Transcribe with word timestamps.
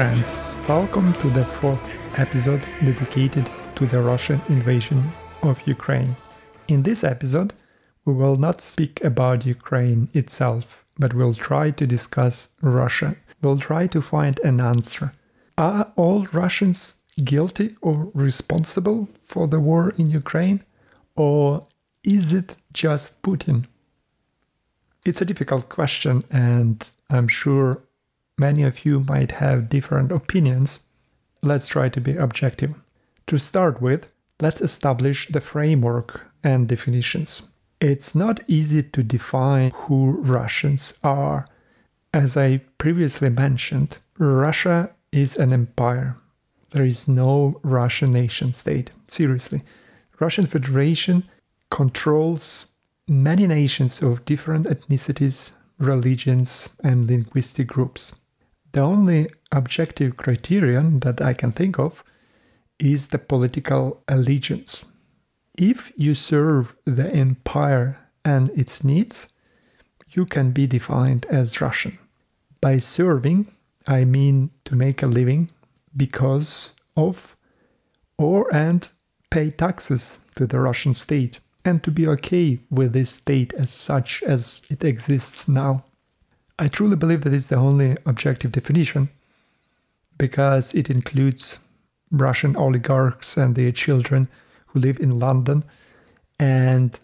Friends. 0.00 0.40
Welcome 0.66 1.12
to 1.20 1.28
the 1.28 1.44
fourth 1.44 1.86
episode 2.16 2.62
dedicated 2.82 3.50
to 3.76 3.84
the 3.84 4.00
Russian 4.00 4.40
invasion 4.48 5.12
of 5.42 5.66
Ukraine. 5.66 6.16
In 6.68 6.84
this 6.84 7.04
episode, 7.04 7.52
we 8.06 8.14
will 8.14 8.36
not 8.36 8.62
speak 8.62 9.04
about 9.04 9.44
Ukraine 9.44 10.08
itself, 10.14 10.86
but 10.98 11.12
we'll 11.12 11.34
try 11.34 11.70
to 11.72 11.86
discuss 11.86 12.48
Russia. 12.62 13.16
We'll 13.42 13.58
try 13.58 13.88
to 13.88 14.00
find 14.00 14.40
an 14.40 14.58
answer. 14.58 15.12
Are 15.58 15.92
all 15.96 16.26
Russians 16.32 16.94
guilty 17.22 17.76
or 17.82 18.10
responsible 18.14 19.10
for 19.20 19.46
the 19.48 19.60
war 19.60 19.92
in 19.98 20.08
Ukraine? 20.08 20.64
Or 21.14 21.66
is 22.02 22.32
it 22.32 22.56
just 22.72 23.20
Putin? 23.20 23.66
It's 25.04 25.20
a 25.20 25.26
difficult 25.26 25.68
question, 25.68 26.24
and 26.30 26.88
I'm 27.10 27.28
sure 27.28 27.82
many 28.40 28.62
of 28.62 28.84
you 28.84 29.00
might 29.00 29.32
have 29.32 29.68
different 29.68 30.10
opinions. 30.10 30.80
Let's 31.42 31.68
try 31.68 31.88
to 31.90 32.00
be 32.00 32.16
objective. 32.16 32.74
To 33.26 33.38
start 33.38 33.80
with, 33.80 34.08
let's 34.40 34.62
establish 34.62 35.28
the 35.28 35.40
framework 35.40 36.22
and 36.42 36.66
definitions. 36.66 37.50
It's 37.80 38.14
not 38.14 38.40
easy 38.48 38.82
to 38.82 39.02
define 39.02 39.70
who 39.72 40.12
Russians 40.12 40.98
are. 41.04 41.46
As 42.12 42.36
I 42.36 42.62
previously 42.78 43.28
mentioned, 43.28 43.98
Russia 44.18 44.90
is 45.12 45.36
an 45.36 45.52
empire. 45.52 46.16
There 46.72 46.84
is 46.84 47.06
no 47.06 47.60
Russian 47.62 48.12
nation 48.12 48.52
state. 48.52 48.90
Seriously. 49.08 49.62
Russian 50.18 50.46
Federation 50.46 51.24
controls 51.70 52.66
many 53.06 53.46
nations 53.46 54.02
of 54.02 54.24
different 54.24 54.66
ethnicities, 54.66 55.50
religions, 55.78 56.70
and 56.82 57.06
linguistic 57.06 57.66
groups. 57.68 58.12
The 58.72 58.80
only 58.80 59.30
objective 59.50 60.16
criterion 60.16 61.00
that 61.00 61.20
I 61.20 61.34
can 61.34 61.52
think 61.52 61.78
of 61.78 62.04
is 62.78 63.08
the 63.08 63.18
political 63.18 64.02
allegiance. 64.08 64.84
If 65.58 65.92
you 65.96 66.14
serve 66.14 66.76
the 66.84 67.12
empire 67.12 67.98
and 68.24 68.50
its 68.50 68.84
needs, 68.84 69.28
you 70.10 70.24
can 70.24 70.52
be 70.52 70.66
defined 70.66 71.26
as 71.26 71.60
Russian. 71.60 71.98
By 72.60 72.78
serving, 72.78 73.50
I 73.86 74.04
mean 74.04 74.50
to 74.64 74.76
make 74.76 75.02
a 75.02 75.06
living 75.06 75.50
because 75.96 76.74
of 76.96 77.36
or 78.18 78.54
and 78.54 78.88
pay 79.30 79.50
taxes 79.50 80.18
to 80.36 80.46
the 80.46 80.60
Russian 80.60 80.94
state 80.94 81.40
and 81.64 81.82
to 81.82 81.90
be 81.90 82.06
okay 82.06 82.60
with 82.70 82.92
this 82.92 83.10
state 83.10 83.52
as 83.54 83.70
such 83.70 84.22
as 84.22 84.62
it 84.70 84.84
exists 84.84 85.48
now. 85.48 85.84
I 86.60 86.68
truly 86.68 86.94
believe 86.94 87.22
that 87.22 87.32
is 87.32 87.46
the 87.46 87.56
only 87.56 87.96
objective 88.04 88.52
definition 88.52 89.08
because 90.18 90.74
it 90.74 90.90
includes 90.90 91.58
Russian 92.10 92.54
oligarchs 92.54 93.38
and 93.38 93.54
their 93.54 93.72
children 93.72 94.28
who 94.66 94.80
live 94.80 95.00
in 95.00 95.18
London 95.18 95.64
and 96.38 97.00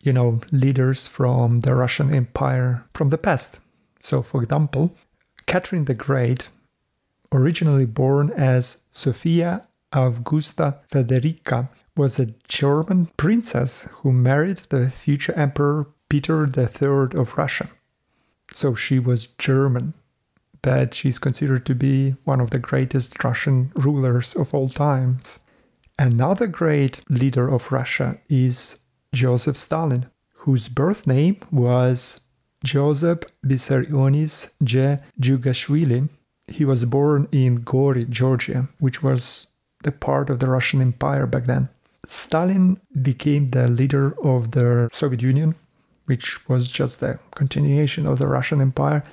you 0.00 0.12
know 0.12 0.40
leaders 0.52 1.08
from 1.08 1.62
the 1.62 1.74
Russian 1.74 2.14
Empire 2.14 2.84
from 2.94 3.08
the 3.08 3.18
past. 3.18 3.58
So 3.98 4.22
for 4.22 4.44
example, 4.44 4.94
Catherine 5.46 5.86
the 5.86 5.94
Great, 5.94 6.50
originally 7.32 7.86
born 7.86 8.30
as 8.30 8.84
Sophia 8.90 9.66
Augusta 9.92 10.78
Federica, 10.88 11.68
was 11.96 12.20
a 12.20 12.32
German 12.46 13.06
princess 13.16 13.88
who 13.90 14.12
married 14.12 14.58
the 14.68 14.90
future 14.90 15.32
Emperor 15.32 15.88
Peter 16.08 16.44
III 16.46 17.18
of 17.18 17.36
Russia. 17.36 17.70
So 18.54 18.74
she 18.74 19.00
was 19.00 19.26
German, 19.26 19.94
but 20.62 20.94
she's 20.94 21.18
considered 21.18 21.66
to 21.66 21.74
be 21.74 22.14
one 22.24 22.40
of 22.40 22.50
the 22.50 22.60
greatest 22.60 23.22
Russian 23.24 23.72
rulers 23.74 24.36
of 24.36 24.54
all 24.54 24.68
times. 24.68 25.40
Another 25.98 26.46
great 26.46 27.00
leader 27.10 27.48
of 27.52 27.72
Russia 27.72 28.18
is 28.28 28.78
Joseph 29.12 29.56
Stalin, 29.56 30.06
whose 30.44 30.68
birth 30.68 31.06
name 31.06 31.36
was 31.50 32.20
Joseph 32.64 33.20
Vissarionis 33.44 34.52
J. 34.62 35.00
Jugashvili. 35.20 36.08
He 36.46 36.64
was 36.64 36.84
born 36.84 37.28
in 37.32 37.56
Gori, 37.56 38.04
Georgia, 38.04 38.68
which 38.78 39.02
was 39.02 39.48
the 39.82 39.92
part 39.92 40.30
of 40.30 40.38
the 40.38 40.48
Russian 40.48 40.80
Empire 40.80 41.26
back 41.26 41.46
then. 41.46 41.68
Stalin 42.06 42.80
became 43.02 43.50
the 43.50 43.66
leader 43.66 44.14
of 44.22 44.52
the 44.52 44.88
Soviet 44.92 45.22
Union, 45.22 45.54
which 46.06 46.48
was 46.48 46.70
just 46.70 47.00
the 47.00 47.18
continuation 47.34 48.06
of 48.06 48.18
the 48.18 48.26
Russian 48.26 48.60
Empire 48.60 49.04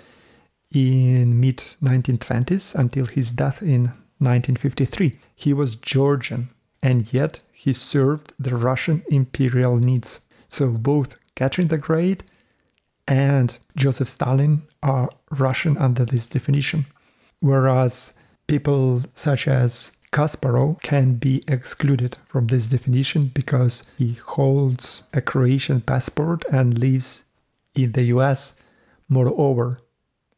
in 0.71 1.39
mid 1.39 1.57
1920s 1.83 2.75
until 2.75 3.05
his 3.05 3.31
death 3.31 3.61
in 3.61 3.83
1953. 4.19 5.17
He 5.35 5.53
was 5.53 5.75
Georgian 5.75 6.49
and 6.83 7.11
yet 7.13 7.43
he 7.51 7.73
served 7.73 8.33
the 8.39 8.55
Russian 8.55 9.03
imperial 9.09 9.77
needs. 9.77 10.21
So 10.49 10.67
both 10.67 11.17
Catherine 11.35 11.67
the 11.67 11.77
Great 11.77 12.23
and 13.07 13.57
Joseph 13.75 14.09
Stalin 14.09 14.63
are 14.81 15.09
Russian 15.29 15.77
under 15.77 16.05
this 16.05 16.27
definition, 16.27 16.85
whereas 17.39 18.13
people 18.47 19.03
such 19.13 19.47
as 19.47 19.97
Kasparov 20.11 20.81
can 20.81 21.15
be 21.15 21.41
excluded 21.47 22.17
from 22.27 22.47
this 22.47 22.67
definition 22.67 23.31
because 23.33 23.87
he 23.97 24.13
holds 24.13 25.03
a 25.13 25.21
Croatian 25.21 25.81
passport 25.81 26.43
and 26.51 26.77
lives 26.77 27.23
in 27.73 27.93
the 27.93 28.03
US. 28.15 28.59
Moreover, 29.07 29.79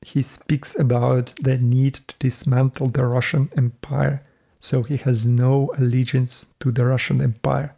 he 0.02 0.22
speaks 0.22 0.78
about 0.78 1.34
the 1.42 1.58
need 1.58 1.96
to 2.08 2.16
dismantle 2.20 2.90
the 2.90 3.06
Russian 3.06 3.50
Empire, 3.58 4.24
so 4.60 4.84
he 4.84 4.98
has 4.98 5.26
no 5.26 5.72
allegiance 5.78 6.46
to 6.60 6.72
the 6.72 6.86
Russian 6.86 7.22
Empire. 7.22 7.76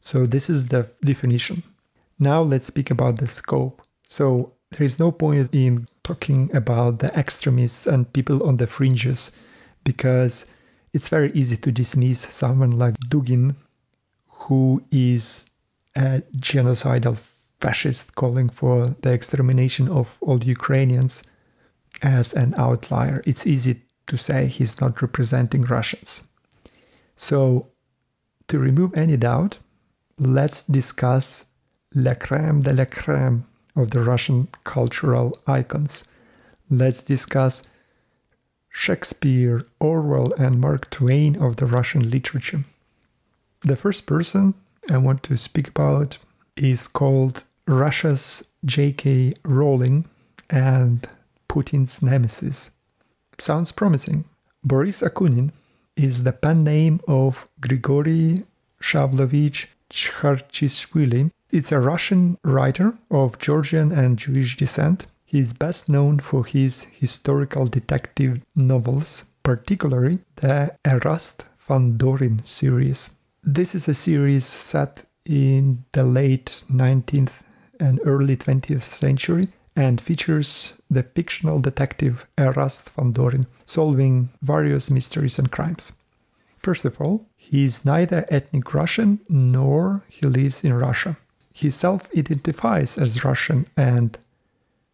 So, 0.00 0.26
this 0.26 0.48
is 0.48 0.68
the 0.68 0.88
definition. 1.02 1.62
Now, 2.18 2.42
let's 2.42 2.66
speak 2.66 2.90
about 2.90 3.16
the 3.16 3.26
scope. 3.26 3.82
So, 4.06 4.54
there 4.70 4.84
is 4.84 4.98
no 4.98 5.12
point 5.12 5.50
in 5.52 5.86
talking 6.02 6.50
about 6.54 7.00
the 7.00 7.16
extremists 7.16 7.86
and 7.86 8.12
people 8.12 8.42
on 8.42 8.56
the 8.56 8.66
fringes 8.66 9.30
because 9.84 10.46
it's 10.92 11.08
very 11.08 11.32
easy 11.32 11.56
to 11.56 11.72
dismiss 11.72 12.20
someone 12.20 12.72
like 12.72 12.94
Dugin, 13.08 13.56
who 14.28 14.82
is 14.90 15.46
a 15.94 16.22
genocidal 16.36 17.16
fascist 17.60 18.14
calling 18.14 18.48
for 18.48 18.96
the 19.02 19.12
extermination 19.12 19.88
of 19.88 20.18
all 20.20 20.42
Ukrainians 20.42 21.22
as 22.02 22.32
an 22.32 22.54
outlier. 22.56 23.22
It's 23.26 23.46
easy 23.46 23.82
to 24.06 24.16
say 24.16 24.46
he's 24.46 24.80
not 24.80 25.02
representing 25.02 25.62
Russians. 25.62 26.22
So, 27.16 27.68
to 28.48 28.58
remove 28.58 28.96
any 28.96 29.16
doubt, 29.16 29.58
let's 30.18 30.62
discuss 30.62 31.44
la 31.94 32.14
crème 32.14 32.62
de 32.62 32.72
la 32.72 32.84
crème 32.84 33.42
of 33.76 33.90
the 33.90 34.00
Russian 34.00 34.48
cultural 34.64 35.38
icons. 35.46 36.04
Let's 36.68 37.02
discuss 37.02 37.62
Shakespeare, 38.70 39.62
Orwell, 39.78 40.32
and 40.34 40.60
Mark 40.60 40.88
Twain 40.90 41.36
of 41.36 41.56
the 41.56 41.66
Russian 41.66 42.10
literature. 42.10 42.64
The 43.60 43.76
first 43.76 44.06
person 44.06 44.54
I 44.90 44.96
want 44.96 45.22
to 45.24 45.36
speak 45.36 45.68
about 45.68 46.18
is 46.56 46.88
called 46.88 47.44
Russia's 47.66 48.48
J.K. 48.64 49.32
Rowling 49.44 50.06
and 50.48 51.06
Putin's 51.48 52.00
nemesis. 52.02 52.70
Sounds 53.38 53.72
promising. 53.72 54.24
Boris 54.64 55.02
Akunin 55.02 55.52
is 55.96 56.22
the 56.22 56.32
pen 56.32 56.60
name 56.60 57.00
of 57.06 57.48
Grigory 57.60 58.44
Shalvovich 58.80 59.66
Chkhartishvili. 59.90 61.30
It's 61.50 61.72
a 61.72 61.80
Russian 61.80 62.38
writer 62.44 62.94
of 63.10 63.38
Georgian 63.38 63.92
and 63.92 64.18
Jewish 64.18 64.56
descent 64.56 65.06
he 65.30 65.38
is 65.38 65.52
best 65.52 65.88
known 65.88 66.18
for 66.18 66.44
his 66.44 66.88
historical 66.90 67.64
detective 67.64 68.40
novels, 68.56 69.24
particularly 69.44 70.18
the 70.36 70.74
Erast 70.84 71.44
Fandorin 71.56 72.44
series. 72.44 73.10
This 73.44 73.76
is 73.76 73.86
a 73.86 73.94
series 73.94 74.44
set 74.44 75.04
in 75.24 75.84
the 75.92 76.02
late 76.02 76.64
19th 76.68 77.44
and 77.78 78.00
early 78.04 78.36
20th 78.36 78.82
century 78.82 79.46
and 79.76 80.00
features 80.00 80.80
the 80.90 81.04
fictional 81.04 81.60
detective 81.60 82.26
Erast 82.36 82.90
Fandorin 82.92 83.46
solving 83.66 84.30
various 84.42 84.90
mysteries 84.90 85.38
and 85.38 85.52
crimes. 85.52 85.92
First 86.58 86.84
of 86.84 87.00
all, 87.00 87.24
he 87.36 87.64
is 87.64 87.84
neither 87.84 88.26
ethnic 88.30 88.74
Russian 88.74 89.20
nor 89.28 90.02
he 90.08 90.26
lives 90.26 90.64
in 90.64 90.72
Russia. 90.72 91.18
He 91.52 91.70
self 91.70 92.08
identifies 92.16 92.98
as 92.98 93.24
Russian 93.24 93.68
and 93.76 94.18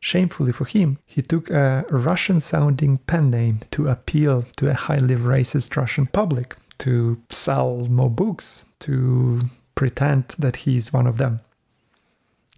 Shamefully 0.06 0.52
for 0.52 0.66
him, 0.66 0.98
he 1.04 1.20
took 1.20 1.50
a 1.50 1.84
Russian 1.90 2.40
sounding 2.40 2.98
pen 3.08 3.28
name 3.28 3.62
to 3.72 3.88
appeal 3.88 4.44
to 4.54 4.70
a 4.70 4.80
highly 4.86 5.16
racist 5.16 5.74
Russian 5.74 6.06
public, 6.06 6.54
to 6.78 7.20
sell 7.28 7.88
more 7.90 8.08
books, 8.08 8.66
to 8.86 9.40
pretend 9.74 10.36
that 10.38 10.58
he 10.58 10.76
is 10.76 10.92
one 10.92 11.08
of 11.08 11.18
them. 11.18 11.40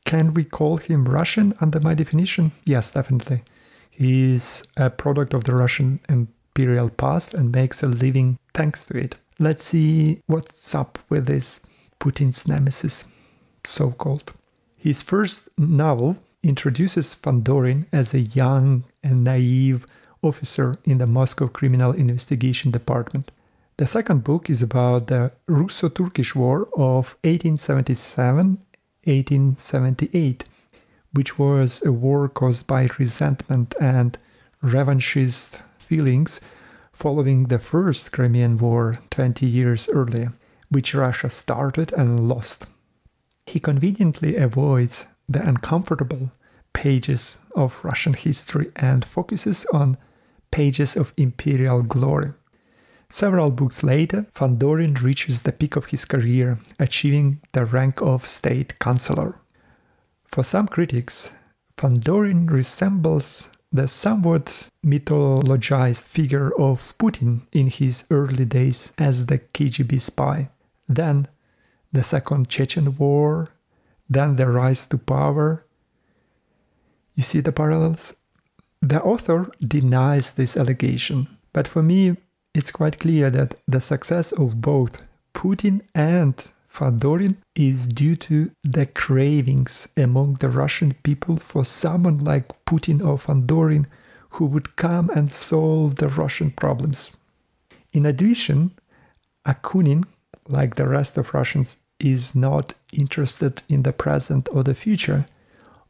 Can 0.05 0.35
we 0.35 0.45
call 0.45 0.77
him 0.77 1.07
Russian 1.07 1.55
under 1.59 1.81
my 1.81 1.95
definition? 1.95 2.53
Yes, 2.67 2.93
definitely. 2.93 3.45
He 3.89 4.35
is 4.35 4.63
a 4.77 4.91
product 4.91 5.33
of 5.33 5.45
the 5.45 5.55
Russian 5.55 6.01
imperial 6.07 6.91
past 6.91 7.33
and 7.33 7.51
makes 7.51 7.83
a 7.83 7.87
living 7.87 8.39
thanks 8.53 8.85
to 8.89 8.99
it. 8.99 9.17
Let's 9.39 9.65
see 9.65 10.21
what's 10.27 10.75
up 10.75 10.99
with 11.09 11.25
this 11.25 11.61
Putin's 11.99 12.47
nemesis, 12.47 13.05
so 13.65 13.93
called. 13.93 14.35
His 14.77 15.01
first 15.01 15.49
novel 15.57 16.19
introduces 16.43 17.15
Fandorin 17.15 17.87
as 17.93 18.15
a 18.15 18.21
young 18.21 18.85
and 19.03 19.25
naive 19.25 19.87
officer 20.23 20.77
in 20.85 20.99
the 20.99 21.07
Moscow 21.07 21.49
Criminal 21.49 21.93
Investigation 21.93 22.71
Department. 22.71 23.31
The 23.77 23.87
second 23.87 24.25
book 24.25 24.51
is 24.51 24.63
about 24.63 25.07
the 25.07 25.33
Russo 25.47 25.89
Turkish 25.89 26.35
War 26.35 26.69
of 26.75 27.17
1877 27.23 28.65
1878, 29.05 30.45
which 31.13 31.39
was 31.39 31.85
a 31.85 31.93
war 31.93 32.29
caused 32.29 32.67
by 32.67 32.89
resentment 32.99 33.75
and 33.81 34.19
revanchist 34.63 35.61
feelings 35.79 36.41
following 36.93 37.45
the 37.45 37.59
First 37.59 38.13
Crimean 38.13 38.59
War 38.59 38.95
20 39.11 39.47
years 39.47 39.89
earlier, 39.89 40.33
which 40.69 40.95
Russia 40.95 41.31
started 41.31 41.93
and 41.93 42.29
lost. 42.29 42.67
He 43.47 43.61
conveniently 43.61 44.37
avoids 44.37 45.07
the 45.29 45.47
uncomfortable 45.47 46.31
pages 46.73 47.39
of 47.55 47.85
Russian 47.85 48.13
history 48.13 48.71
and 48.77 49.05
focuses 49.05 49.67
on 49.73 49.97
pages 50.51 50.97
of 50.97 51.13
imperial 51.17 51.83
glory. 51.83 52.33
Several 53.11 53.51
books 53.51 53.83
later, 53.83 54.27
Fandorin 54.35 55.03
reaches 55.03 55.43
the 55.43 55.53
peak 55.53 55.77
of 55.77 55.87
his 55.87 56.05
career, 56.05 56.59
achieving 56.79 57.41
the 57.53 57.65
rank 57.65 58.03
of 58.03 58.27
state 58.27 58.79
councillor. 58.79 59.41
For 60.25 60.45
some 60.45 60.69
critics, 60.69 61.33
Fandorin 61.77 62.51
resembles 62.51 63.51
the 63.73 63.89
somewhat 63.89 64.69
mythologized 64.85 66.05
figure 66.05 66.51
of 66.59 66.81
Putin 66.99 67.43
in 67.53 67.69
his 67.69 68.05
early 68.11 68.45
days 68.45 68.93
as 68.99 69.27
the 69.27 69.39
KGB 69.39 70.01
spy. 70.01 70.49
Then, 70.89 71.29
the 71.93 72.03
Second 72.03 72.49
Chechen 72.49 72.97
War, 72.99 73.49
then 74.09 74.37
the 74.37 74.49
rise 74.49 74.87
to 74.87 74.99
power. 74.99 75.65
You 77.15 77.23
see 77.23 77.41
the 77.41 77.53
parallels? 77.53 78.17
The 78.81 79.03
author 79.03 79.51
denies 79.61 80.33
this 80.33 80.57
allegation, 80.57 81.29
but 81.53 81.67
for 81.67 81.83
me, 81.83 82.17
it's 82.55 82.71
quite 82.71 83.01
clear 83.01 83.31
that 83.31 83.55
the 83.67 83.81
success 83.81 84.33
of 84.33 84.61
both 84.61 85.07
Putin 85.35 85.83
and 85.95 86.35
Fandorin 86.73 87.37
is 87.55 87.89
due 87.89 88.15
to 88.17 88.51
the 88.63 88.87
cravings 88.87 89.89
among 89.97 90.35
the 90.35 90.49
Russian 90.49 90.95
people 91.03 91.37
for 91.37 91.65
someone 91.65 92.19
like 92.19 92.65
Putin 92.67 93.05
or 93.05 93.17
Fandorin 93.17 93.87
who 94.31 94.47
would 94.47 94.77
come 94.77 95.11
and 95.11 95.33
solve 95.33 95.97
the 95.97 96.09
Russian 96.09 96.51
problems. 96.51 97.11
In 97.93 98.07
addition, 98.07 98.73
Akunin, 99.47 100.05
like 100.47 100.77
the 100.77 100.87
rest 100.87 101.19
of 101.19 101.35
Russians, 101.35 101.77
is 101.99 102.35
not 102.35 102.75
interested 102.93 103.63
in 103.69 103.83
the 103.83 103.93
present 103.93 104.49
or 104.53 104.63
the 104.63 104.75
future. 104.75 105.27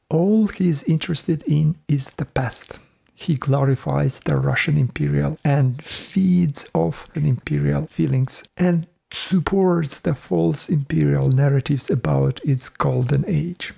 All 0.09 0.47
he 0.47 0.69
is 0.69 0.83
interested 0.85 1.43
in 1.45 1.77
is 1.87 2.11
the 2.11 2.25
past. 2.25 2.79
He 3.15 3.35
glorifies 3.35 4.21
the 4.21 4.37
Russian 4.37 4.77
imperial 4.77 5.39
and 5.45 5.85
feeds 5.85 6.71
off 6.73 7.13
the 7.13 7.21
imperial 7.21 7.87
feelings 7.87 8.45
and 8.57 8.87
supports 9.13 9.99
the 9.99 10.15
false 10.15 10.69
imperial 10.69 11.27
narratives 11.27 11.91
about 11.91 12.41
its 12.45 12.69
golden 12.69 13.25
age. 13.27 13.75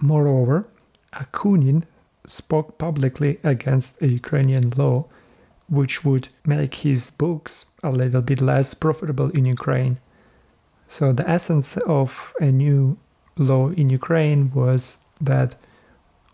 Moreover, 0.00 0.68
Akunin 1.12 1.84
spoke 2.26 2.78
publicly 2.78 3.38
against 3.42 4.00
a 4.02 4.08
Ukrainian 4.08 4.70
law 4.76 5.06
which 5.68 6.04
would 6.04 6.28
make 6.44 6.74
his 6.74 7.10
books 7.10 7.64
a 7.82 7.90
little 7.90 8.22
bit 8.22 8.40
less 8.40 8.74
profitable 8.74 9.30
in 9.30 9.44
Ukraine. 9.44 9.98
So, 10.88 11.12
the 11.12 11.28
essence 11.28 11.76
of 11.78 12.32
a 12.40 12.50
new 12.50 12.98
law 13.36 13.68
in 13.70 13.90
Ukraine 13.90 14.50
was 14.52 14.98
that 15.20 15.56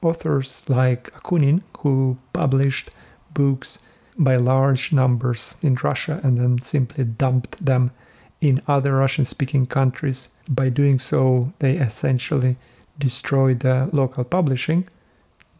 authors 0.02 0.62
like 0.68 1.12
Akunin, 1.14 1.62
who 1.78 2.18
published 2.32 2.90
books 3.32 3.78
by 4.18 4.36
large 4.36 4.92
numbers 4.92 5.54
in 5.62 5.74
Russia 5.76 6.20
and 6.22 6.38
then 6.38 6.60
simply 6.60 7.04
dumped 7.04 7.64
them 7.64 7.92
in 8.40 8.60
other 8.68 8.96
Russian 8.96 9.24
speaking 9.24 9.66
countries. 9.66 10.28
By 10.48 10.68
doing 10.68 10.98
so, 10.98 11.52
they 11.60 11.76
essentially 11.76 12.56
destroyed 12.98 13.60
the 13.60 13.88
local 13.92 14.24
publishing, 14.24 14.88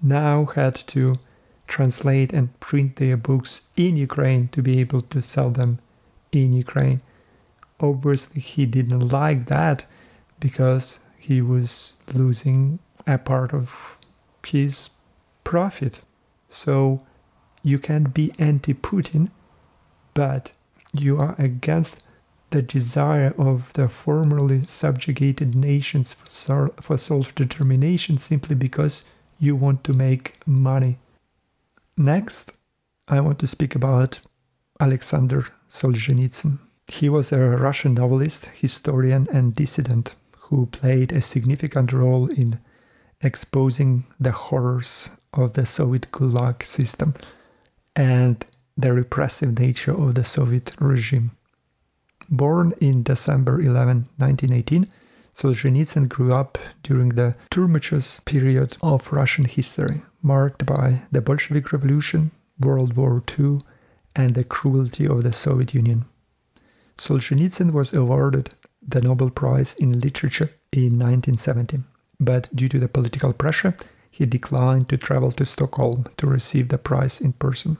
now 0.02 0.46
had 0.46 0.74
to 0.88 1.14
translate 1.66 2.32
and 2.32 2.58
print 2.60 2.96
their 2.96 3.16
books 3.16 3.62
in 3.76 3.96
Ukraine 3.96 4.48
to 4.48 4.60
be 4.62 4.80
able 4.80 5.02
to 5.02 5.22
sell 5.22 5.50
them 5.50 5.78
in 6.32 6.52
Ukraine. 6.52 7.00
Obviously, 7.82 8.40
he 8.40 8.64
didn't 8.64 9.08
like 9.08 9.46
that 9.46 9.84
because 10.38 11.00
he 11.18 11.42
was 11.42 11.96
losing 12.14 12.78
a 13.06 13.18
part 13.18 13.52
of 13.52 13.98
his 14.46 14.90
profit. 15.44 16.00
So 16.48 17.04
you 17.62 17.78
can't 17.78 18.14
be 18.14 18.32
anti 18.38 18.74
Putin, 18.74 19.30
but 20.14 20.52
you 20.92 21.18
are 21.18 21.34
against 21.38 22.02
the 22.50 22.62
desire 22.62 23.34
of 23.38 23.72
the 23.72 23.88
formerly 23.88 24.62
subjugated 24.64 25.54
nations 25.54 26.12
for, 26.12 26.98
self 26.98 27.34
determination 27.34 28.18
simply 28.18 28.54
because 28.54 29.02
you 29.38 29.56
want 29.56 29.82
to 29.84 29.92
make 29.92 30.36
money. 30.46 30.98
Next, 31.96 32.52
I 33.08 33.20
want 33.20 33.38
to 33.40 33.46
speak 33.46 33.74
about 33.74 34.20
Alexander 34.78 35.46
Solzhenitsyn. 35.68 36.58
He 36.88 37.08
was 37.08 37.32
a 37.32 37.38
Russian 37.38 37.94
novelist, 37.94 38.46
historian, 38.46 39.28
and 39.32 39.54
dissident 39.54 40.14
who 40.38 40.66
played 40.66 41.12
a 41.12 41.22
significant 41.22 41.92
role 41.92 42.26
in 42.26 42.58
exposing 43.20 44.04
the 44.20 44.32
horrors 44.32 45.10
of 45.32 45.54
the 45.54 45.64
Soviet 45.64 46.08
Gulag 46.12 46.62
system 46.62 47.14
and 47.94 48.44
the 48.76 48.92
repressive 48.92 49.58
nature 49.58 49.92
of 49.92 50.14
the 50.14 50.24
Soviet 50.24 50.72
regime. 50.78 51.30
Born 52.28 52.74
in 52.80 53.02
December 53.02 53.60
11, 53.60 54.08
1918, 54.16 54.88
Solzhenitsyn 55.36 56.08
grew 56.08 56.34
up 56.34 56.58
during 56.82 57.10
the 57.10 57.34
tumultuous 57.50 58.20
period 58.20 58.76
of 58.82 59.12
Russian 59.12 59.44
history, 59.44 60.02
marked 60.22 60.66
by 60.66 61.02
the 61.10 61.20
Bolshevik 61.20 61.72
Revolution, 61.72 62.30
World 62.60 62.96
War 62.96 63.22
II, 63.38 63.58
and 64.14 64.34
the 64.34 64.44
cruelty 64.44 65.06
of 65.06 65.22
the 65.22 65.32
Soviet 65.32 65.74
Union. 65.74 66.04
Solzhenitsyn 66.98 67.72
was 67.72 67.92
awarded 67.92 68.54
the 68.86 69.00
Nobel 69.00 69.30
Prize 69.30 69.74
in 69.74 70.00
Literature 70.00 70.50
in 70.72 70.98
1970 70.98 71.82
but 72.24 72.48
due 72.54 72.68
to 72.68 72.78
the 72.78 72.88
political 72.88 73.32
pressure, 73.32 73.76
he 74.10 74.26
declined 74.26 74.88
to 74.88 74.96
travel 74.96 75.32
to 75.32 75.44
Stockholm 75.44 76.06
to 76.16 76.26
receive 76.26 76.68
the 76.68 76.78
prize 76.78 77.20
in 77.20 77.32
person. 77.32 77.78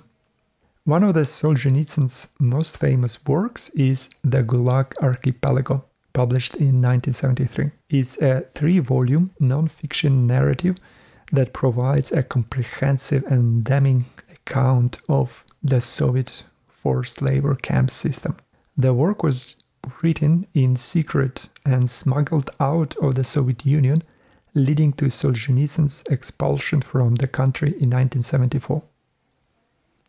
One 0.85 1.05
of 1.05 1.15
the 1.15 1.21
Solzhenitsyn's 1.21 2.29
most 2.41 2.77
famous 2.77 3.25
works 3.25 3.69
is 3.71 4.09
The 4.25 4.43
Gulag 4.43 4.95
Archipelago, 5.01 5.85
published 6.13 6.57
in 6.57 6.83
1973. 6.83 7.71
It's 7.89 8.19
a 8.19 8.47
three 8.55 8.81
volume 8.81 9.31
non 9.39 9.69
fiction 9.69 10.27
narrative 10.27 10.77
that 11.31 11.53
provides 11.53 12.11
a 12.11 12.25
comprehensive 12.25 13.25
and 13.27 13.63
damning 13.63 14.07
account 14.33 15.01
of 15.09 15.45
the 15.63 15.81
Soviet 15.81 16.43
forced 16.67 17.23
labor 17.23 17.55
camp 17.55 17.91
system. 17.91 18.37
The 18.77 18.95
work 18.95 19.23
was 19.23 19.57
written 20.03 20.47
in 20.55 20.77
secret 20.77 21.49
and 21.65 21.91
smuggled 21.91 22.51
out 22.59 22.97
of 22.97 23.17
the 23.17 23.25
Soviet 23.25 23.67
Union 23.67 24.03
leading 24.55 24.93
to 24.95 25.07
Solzhenitsyn's 25.07 26.03
expulsion 26.11 26.83
from 26.83 27.17
the 27.17 27.27
country 27.27 27.69
in 27.69 27.91
1974. 27.91 28.83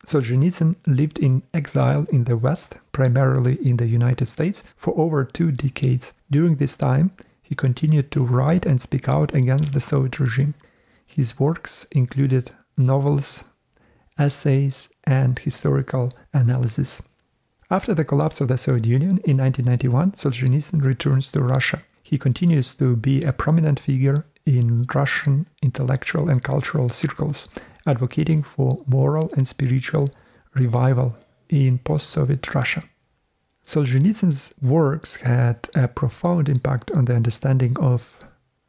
Solzhenitsyn 0.06 0.76
lived 0.86 1.18
in 1.18 1.42
exile 1.54 2.06
in 2.10 2.24
the 2.24 2.36
West, 2.36 2.74
primarily 2.92 3.56
in 3.66 3.78
the 3.78 3.86
United 3.86 4.26
States, 4.26 4.62
for 4.76 4.98
over 4.98 5.24
two 5.24 5.50
decades. 5.50 6.12
During 6.30 6.56
this 6.56 6.76
time, 6.76 7.12
he 7.42 7.54
continued 7.54 8.10
to 8.12 8.24
write 8.24 8.66
and 8.66 8.80
speak 8.80 9.08
out 9.08 9.34
against 9.34 9.72
the 9.72 9.80
Soviet 9.80 10.20
regime. 10.20 10.54
His 11.06 11.38
works 11.38 11.86
included 11.90 12.50
novels, 12.76 13.44
essays, 14.18 14.88
and 15.04 15.38
historical 15.38 16.12
analysis. 16.32 17.02
After 17.70 17.94
the 17.94 18.04
collapse 18.04 18.40
of 18.40 18.48
the 18.48 18.58
Soviet 18.58 18.84
Union 18.86 19.18
in 19.24 19.38
1991, 19.38 20.12
Solzhenitsyn 20.12 20.82
returns 20.82 21.32
to 21.32 21.40
Russia. 21.40 21.82
He 22.02 22.18
continues 22.18 22.74
to 22.74 22.94
be 22.94 23.22
a 23.22 23.32
prominent 23.32 23.80
figure 23.80 24.26
in 24.44 24.86
Russian 24.94 25.46
intellectual 25.62 26.28
and 26.28 26.42
cultural 26.42 26.90
circles, 26.90 27.48
advocating 27.86 28.42
for 28.42 28.82
moral 28.86 29.30
and 29.34 29.48
spiritual 29.48 30.10
revival 30.54 31.16
in 31.48 31.78
post 31.78 32.10
Soviet 32.10 32.54
Russia. 32.54 32.84
Solzhenitsyn's 33.64 34.52
works 34.60 35.16
had 35.16 35.68
a 35.74 35.88
profound 35.88 36.50
impact 36.50 36.90
on 36.90 37.06
the 37.06 37.14
understanding 37.14 37.78
of 37.78 38.18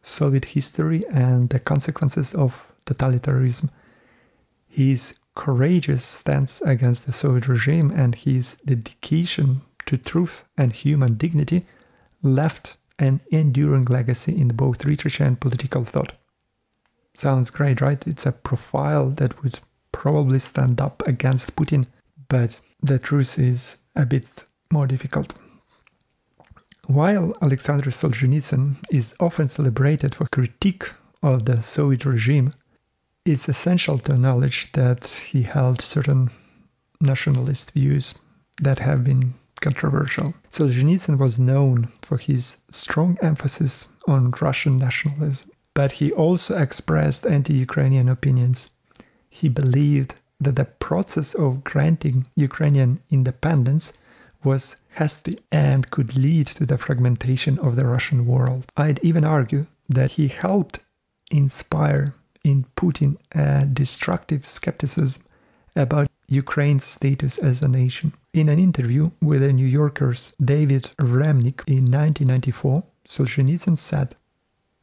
Soviet 0.03 0.45
history 0.45 1.03
and 1.11 1.49
the 1.49 1.59
consequences 1.59 2.33
of 2.33 2.71
totalitarianism. 2.85 3.69
His 4.69 5.19
courageous 5.35 6.03
stance 6.03 6.61
against 6.61 7.05
the 7.05 7.13
Soviet 7.13 7.47
regime 7.47 7.91
and 7.91 8.15
his 8.15 8.57
dedication 8.65 9.61
to 9.85 9.97
truth 9.97 10.43
and 10.57 10.73
human 10.73 11.15
dignity 11.15 11.65
left 12.23 12.77
an 12.97 13.19
enduring 13.31 13.85
legacy 13.85 14.35
in 14.39 14.47
both 14.49 14.85
literature 14.85 15.25
and 15.25 15.39
political 15.39 15.83
thought. 15.83 16.13
Sounds 17.13 17.49
great, 17.49 17.81
right? 17.81 18.05
It's 18.07 18.25
a 18.25 18.31
profile 18.31 19.09
that 19.11 19.43
would 19.43 19.59
probably 19.91 20.39
stand 20.39 20.81
up 20.81 21.03
against 21.05 21.55
Putin, 21.55 21.85
but 22.27 22.59
the 22.81 22.99
truth 22.99 23.37
is 23.37 23.77
a 23.95 24.05
bit 24.05 24.25
more 24.71 24.87
difficult. 24.87 25.33
While 26.87 27.33
Alexander 27.41 27.89
Solzhenitsyn 27.89 28.75
is 28.91 29.15
often 29.19 29.47
celebrated 29.47 30.13
for 30.13 30.27
critique 30.27 30.91
of 31.23 31.45
the 31.45 31.61
Soviet 31.61 32.05
regime, 32.05 32.53
it's 33.25 33.49
essential 33.49 33.97
to 33.99 34.13
acknowledge 34.13 34.71
that 34.73 35.07
he 35.31 35.43
held 35.43 35.81
certain 35.81 36.29
nationalist 37.01 37.71
views 37.71 38.15
that 38.61 38.79
have 38.79 39.03
been 39.03 39.33
controversial. 39.61 40.33
Solzhenitsyn 40.51 41.17
was 41.17 41.39
known 41.39 41.89
for 42.01 42.17
his 42.17 42.57
strong 42.69 43.17
emphasis 43.21 43.87
on 44.07 44.33
Russian 44.39 44.77
nationalism, 44.77 45.49
but 45.73 45.93
he 45.93 46.11
also 46.11 46.55
expressed 46.57 47.25
anti 47.25 47.53
Ukrainian 47.53 48.07
opinions. 48.07 48.69
He 49.29 49.49
believed 49.49 50.15
that 50.39 50.55
the 50.55 50.65
process 50.65 51.33
of 51.33 51.63
granting 51.63 52.27
Ukrainian 52.35 52.99
independence 53.09 53.93
was 54.43 54.75
hasty 54.99 55.39
and 55.51 55.89
could 55.89 56.15
lead 56.15 56.47
to 56.47 56.65
the 56.65 56.77
fragmentation 56.77 57.57
of 57.59 57.75
the 57.75 57.85
Russian 57.85 58.27
world. 58.27 58.65
I'd 58.77 58.99
even 59.01 59.23
argue 59.23 59.63
that 59.89 60.11
he 60.11 60.27
helped 60.27 60.79
inspire 61.31 62.13
in 62.45 62.65
Putin 62.77 63.17
a 63.33 63.65
destructive 63.65 64.45
skepticism 64.45 65.23
about 65.75 66.07
Ukraine's 66.27 66.85
status 66.85 67.37
as 67.39 67.61
a 67.61 67.67
nation. 67.67 68.13
In 68.33 68.49
an 68.49 68.59
interview 68.59 69.11
with 69.21 69.41
the 69.41 69.51
New 69.51 69.67
Yorker's 69.67 70.33
David 70.39 70.91
Remnick 70.99 71.61
in 71.67 71.85
1994, 71.85 72.83
Solzhenitsyn 73.07 73.77
said 73.77 74.15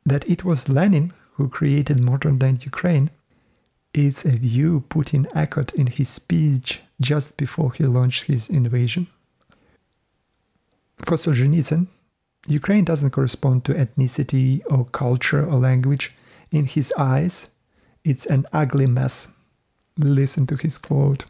that 0.04 0.28
it 0.28 0.44
was 0.44 0.68
Lenin 0.68 1.12
who 1.34 1.48
created 1.48 2.04
modern 2.04 2.38
day 2.38 2.54
Ukraine. 2.62 3.10
It's 3.94 4.24
a 4.24 4.32
view 4.32 4.84
Putin 4.88 5.26
echoed 5.34 5.72
in 5.74 5.86
his 5.86 6.08
speech 6.08 6.80
just 7.00 7.36
before 7.36 7.72
he 7.72 7.84
launched 7.84 8.24
his 8.24 8.48
invasion. 8.48 9.06
For 10.98 11.16
Solzhenitsyn, 11.16 11.86
Ukraine 12.46 12.84
doesn't 12.84 13.10
correspond 13.10 13.64
to 13.64 13.74
ethnicity 13.74 14.62
or 14.66 14.84
culture 14.86 15.44
or 15.44 15.58
language. 15.58 16.10
In 16.50 16.66
his 16.66 16.92
eyes, 16.98 17.48
it's 18.04 18.26
an 18.26 18.46
ugly 18.52 18.86
mess. 18.86 19.28
Listen 19.96 20.46
to 20.46 20.56
his 20.56 20.78
quote. 20.78 21.24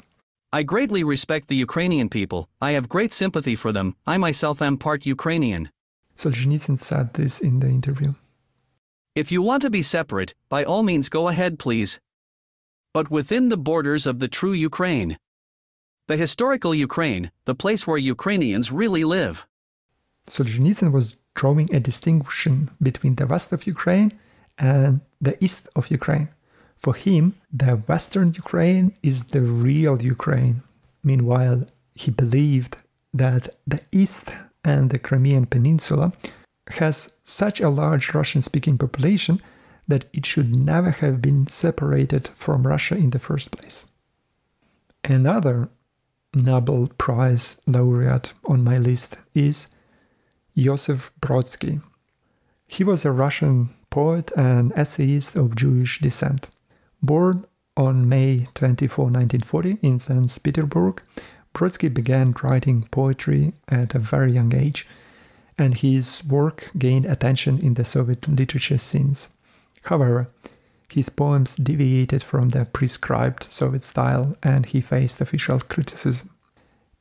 I 0.53 0.63
greatly 0.63 1.03
respect 1.03 1.49
the 1.49 1.57
Ukrainian 1.57 2.09
people. 2.09 2.49
I 2.61 2.73
have 2.73 2.89
great 2.89 3.13
sympathy 3.13 3.57
for 3.57 3.73
them. 3.73 3.97
I 4.07 4.19
myself 4.19 4.61
am 4.61 4.77
part 4.77 5.07
Ukrainian. 5.07 5.71
Solzhenitsyn 6.17 6.79
said 6.79 7.15
this 7.15 7.41
in 7.41 7.61
the 7.61 7.69
interview. 7.69 8.15
If 9.15 9.33
you 9.33 9.43
want 9.43 9.63
to 9.63 9.71
be 9.71 9.83
separate, 9.83 10.35
by 10.49 10.63
all 10.65 10.83
means 10.83 11.09
go 11.09 11.29
ahead, 11.29 11.59
please. 11.59 12.01
But 12.93 13.11
within 13.11 13.49
the 13.49 13.57
borders 13.57 14.07
of 14.07 14.19
the 14.19 14.29
true 14.29 14.53
Ukraine. 14.53 15.19
The 16.09 16.17
historical 16.17 16.75
Ukraine, 16.75 17.31
the 17.47 17.55
place 17.55 17.87
where 17.87 17.97
Ukrainians 17.97 18.71
really 18.71 19.05
live. 19.05 19.47
Solzhenitsyn 20.29 20.93
was 20.93 21.17
drawing 21.35 21.75
a 21.75 21.81
distinction 21.81 22.71
between 22.81 23.15
the 23.15 23.27
west 23.27 23.53
of 23.53 23.67
Ukraine 23.67 24.13
and 24.59 25.01
the 25.21 25.43
east 25.43 25.69
of 25.75 25.91
Ukraine. 25.91 26.29
For 26.83 26.95
him, 26.95 27.37
the 27.53 27.77
western 27.77 28.33
Ukraine 28.35 28.95
is 29.05 29.27
the 29.27 29.41
real 29.41 30.03
Ukraine. 30.03 30.63
Meanwhile, 31.05 31.67
he 31.95 32.11
believed 32.11 32.77
that 33.15 33.55
the 33.67 33.81
east 33.93 34.31
and 34.65 34.91
the 34.91 34.99
Crimean 34.99 35.47
Peninsula 35.47 36.13
has 36.71 37.13
such 37.23 37.61
a 37.61 37.69
large 37.69 38.15
Russian 38.15 38.43
speaking 38.43 38.79
population 38.79 39.41
that 39.87 40.07
it 40.13 40.27
should 40.27 40.57
never 40.57 40.91
have 40.91 41.23
been 41.23 41.47
separated 41.47 42.29
from 42.35 42.67
Russia 42.67 42.97
in 42.97 43.11
the 43.11 43.19
first 43.19 43.53
place. 43.53 43.85
Another 45.05 45.69
Nobel 46.35 46.89
Prize 46.99 47.57
laureate 47.67 48.33
on 48.47 48.65
my 48.65 48.79
list 48.79 49.17
is 49.35 49.69
Joseph 50.57 51.13
Brodsky. 51.21 51.81
He 52.67 52.83
was 52.83 53.05
a 53.05 53.13
Russian 53.13 53.71
poet 53.91 54.33
and 54.37 54.73
essayist 54.75 55.37
of 55.37 55.55
Jewish 55.55 56.01
descent. 56.01 56.49
Born 57.03 57.47
on 57.77 58.09
May 58.09 58.47
24, 58.55 59.07
1940, 59.07 59.79
in 59.83 59.99
St. 59.99 60.43
Petersburg, 60.43 61.03
Brodsky 61.55 61.93
began 61.93 62.35
writing 62.43 62.87
poetry 62.91 63.55
at 63.69 63.95
a 63.95 63.99
very 63.99 64.33
young 64.33 64.55
age, 64.55 64.87
and 65.59 65.77
his 65.77 66.25
work 66.25 66.71
gained 66.79 67.07
attention 67.07 67.59
in 67.59 67.75
the 67.75 67.85
Soviet 67.85 68.29
literature 68.29 68.79
scenes. 68.79 69.29
However, 69.83 70.31
his 70.89 71.09
poems 71.09 71.57
deviated 71.57 72.23
from 72.23 72.51
the 72.51 72.67
prescribed 72.67 73.53
Soviet 73.53 73.83
style 73.83 74.35
and 74.43 74.67
he 74.67 74.81
faced 74.81 75.21
official 75.21 75.59
criticism. 75.61 76.31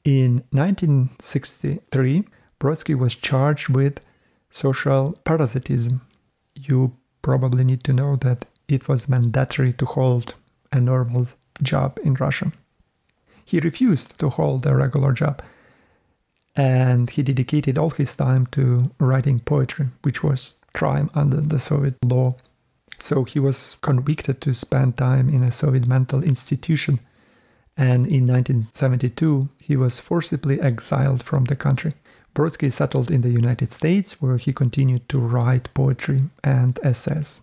In 0.03 0.43
1963, 0.51 2.25
Brodsky 2.59 2.97
was 2.97 3.15
charged 3.15 3.69
with 3.69 3.99
social 4.49 5.13
parasitism. 5.25 6.01
You 6.55 6.95
probably 7.21 7.63
need 7.63 7.83
to 7.83 7.93
know 7.93 8.15
that 8.17 8.45
it 8.71 8.87
was 8.87 9.09
mandatory 9.09 9.73
to 9.73 9.85
hold 9.85 10.35
a 10.71 10.79
normal 10.79 11.27
job 11.61 11.99
in 12.03 12.13
Russia. 12.13 12.51
He 13.43 13.59
refused 13.59 14.17
to 14.19 14.29
hold 14.29 14.65
a 14.65 14.75
regular 14.75 15.11
job 15.11 15.41
and 16.55 17.09
he 17.09 17.23
dedicated 17.23 17.77
all 17.77 17.91
his 17.91 18.13
time 18.15 18.45
to 18.47 18.91
writing 18.99 19.39
poetry, 19.39 19.87
which 20.03 20.23
was 20.23 20.59
crime 20.73 21.09
under 21.13 21.41
the 21.41 21.59
Soviet 21.59 21.95
law. 22.03 22.35
So 22.99 23.23
he 23.23 23.39
was 23.39 23.77
convicted 23.81 24.41
to 24.41 24.53
spend 24.53 24.97
time 24.97 25.29
in 25.29 25.43
a 25.43 25.51
Soviet 25.51 25.87
mental 25.87 26.23
institution 26.23 26.99
and 27.75 28.05
in 28.05 28.27
1972 28.27 29.49
he 29.59 29.75
was 29.75 29.99
forcibly 29.99 30.61
exiled 30.61 31.23
from 31.23 31.45
the 31.45 31.55
country. 31.55 31.91
Brodsky 32.33 32.71
settled 32.71 33.11
in 33.11 33.21
the 33.21 33.29
United 33.29 33.73
States, 33.73 34.21
where 34.21 34.37
he 34.37 34.53
continued 34.53 35.09
to 35.09 35.19
write 35.19 35.73
poetry 35.73 36.19
and 36.43 36.79
essays. 36.81 37.41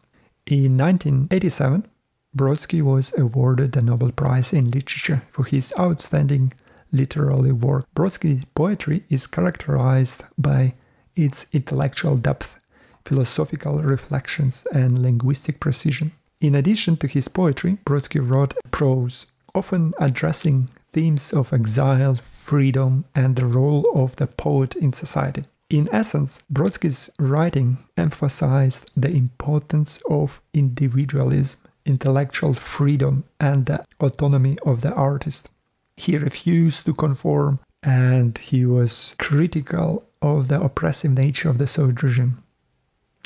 In 0.51 0.79
1987, 0.79 1.87
Brodsky 2.35 2.81
was 2.81 3.13
awarded 3.19 3.73
the 3.73 3.83
Nobel 3.83 4.13
Prize 4.13 4.55
in 4.55 4.71
Literature 4.71 5.21
for 5.29 5.45
his 5.45 5.75
outstanding 5.79 6.55
literary 6.91 7.53
work. 7.53 7.85
Brodsky's 7.95 8.47
poetry 8.55 9.05
is 9.11 9.27
characterized 9.27 10.23
by 10.39 10.73
its 11.15 11.45
intellectual 11.53 12.17
depth, 12.17 12.57
philosophical 13.05 13.83
reflections, 13.83 14.65
and 14.73 15.03
linguistic 15.03 15.61
precision. 15.61 16.13
In 16.41 16.55
addition 16.55 16.97
to 16.97 17.07
his 17.09 17.29
poetry, 17.29 17.77
Brodsky 17.85 18.27
wrote 18.27 18.55
prose, 18.71 19.27
often 19.55 19.93
addressing 19.99 20.71
themes 20.95 21.35
of 21.35 21.53
exile, 21.53 22.17
freedom, 22.43 23.05
and 23.15 23.37
the 23.37 23.47
role 23.47 23.85
of 23.95 24.17
the 24.17 24.27
poet 24.27 24.75
in 24.77 24.95
society. 24.95 25.45
In 25.71 25.87
essence, 25.93 26.43
Brodsky's 26.51 27.11
writing 27.19 27.77
emphasized 27.95 28.91
the 28.97 29.11
importance 29.11 30.01
of 30.09 30.41
individualism, 30.55 31.61
intellectual 31.85 32.55
freedom, 32.55 33.25
and 33.39 33.67
the 33.67 33.85
autonomy 34.01 34.57
of 34.65 34.81
the 34.81 34.95
artist. 34.95 35.51
He 35.95 36.17
refused 36.17 36.87
to 36.87 36.95
conform 36.95 37.61
and 37.83 38.39
he 38.39 38.65
was 38.65 39.15
critical 39.19 40.05
of 40.23 40.49
the 40.49 40.59
oppressive 40.59 41.13
nature 41.13 41.51
of 41.51 41.59
the 41.59 41.67
Soviet 41.67 42.03
regime. 42.03 42.43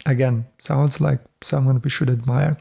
Again, 0.04 0.46
sounds 0.58 1.00
like 1.00 1.20
someone 1.42 1.80
we 1.80 1.90
should 1.90 2.11
admire. 2.11 2.56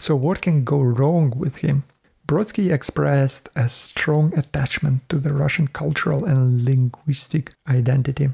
So, 0.00 0.14
what 0.14 0.42
can 0.42 0.62
go 0.62 0.80
wrong 0.80 1.32
with 1.36 1.56
him? 1.56 1.82
Brodsky 2.28 2.72
expressed 2.72 3.48
a 3.56 3.68
strong 3.68 4.32
attachment 4.38 5.08
to 5.08 5.18
the 5.18 5.34
Russian 5.34 5.66
cultural 5.66 6.24
and 6.24 6.64
linguistic 6.64 7.52
identity 7.68 8.30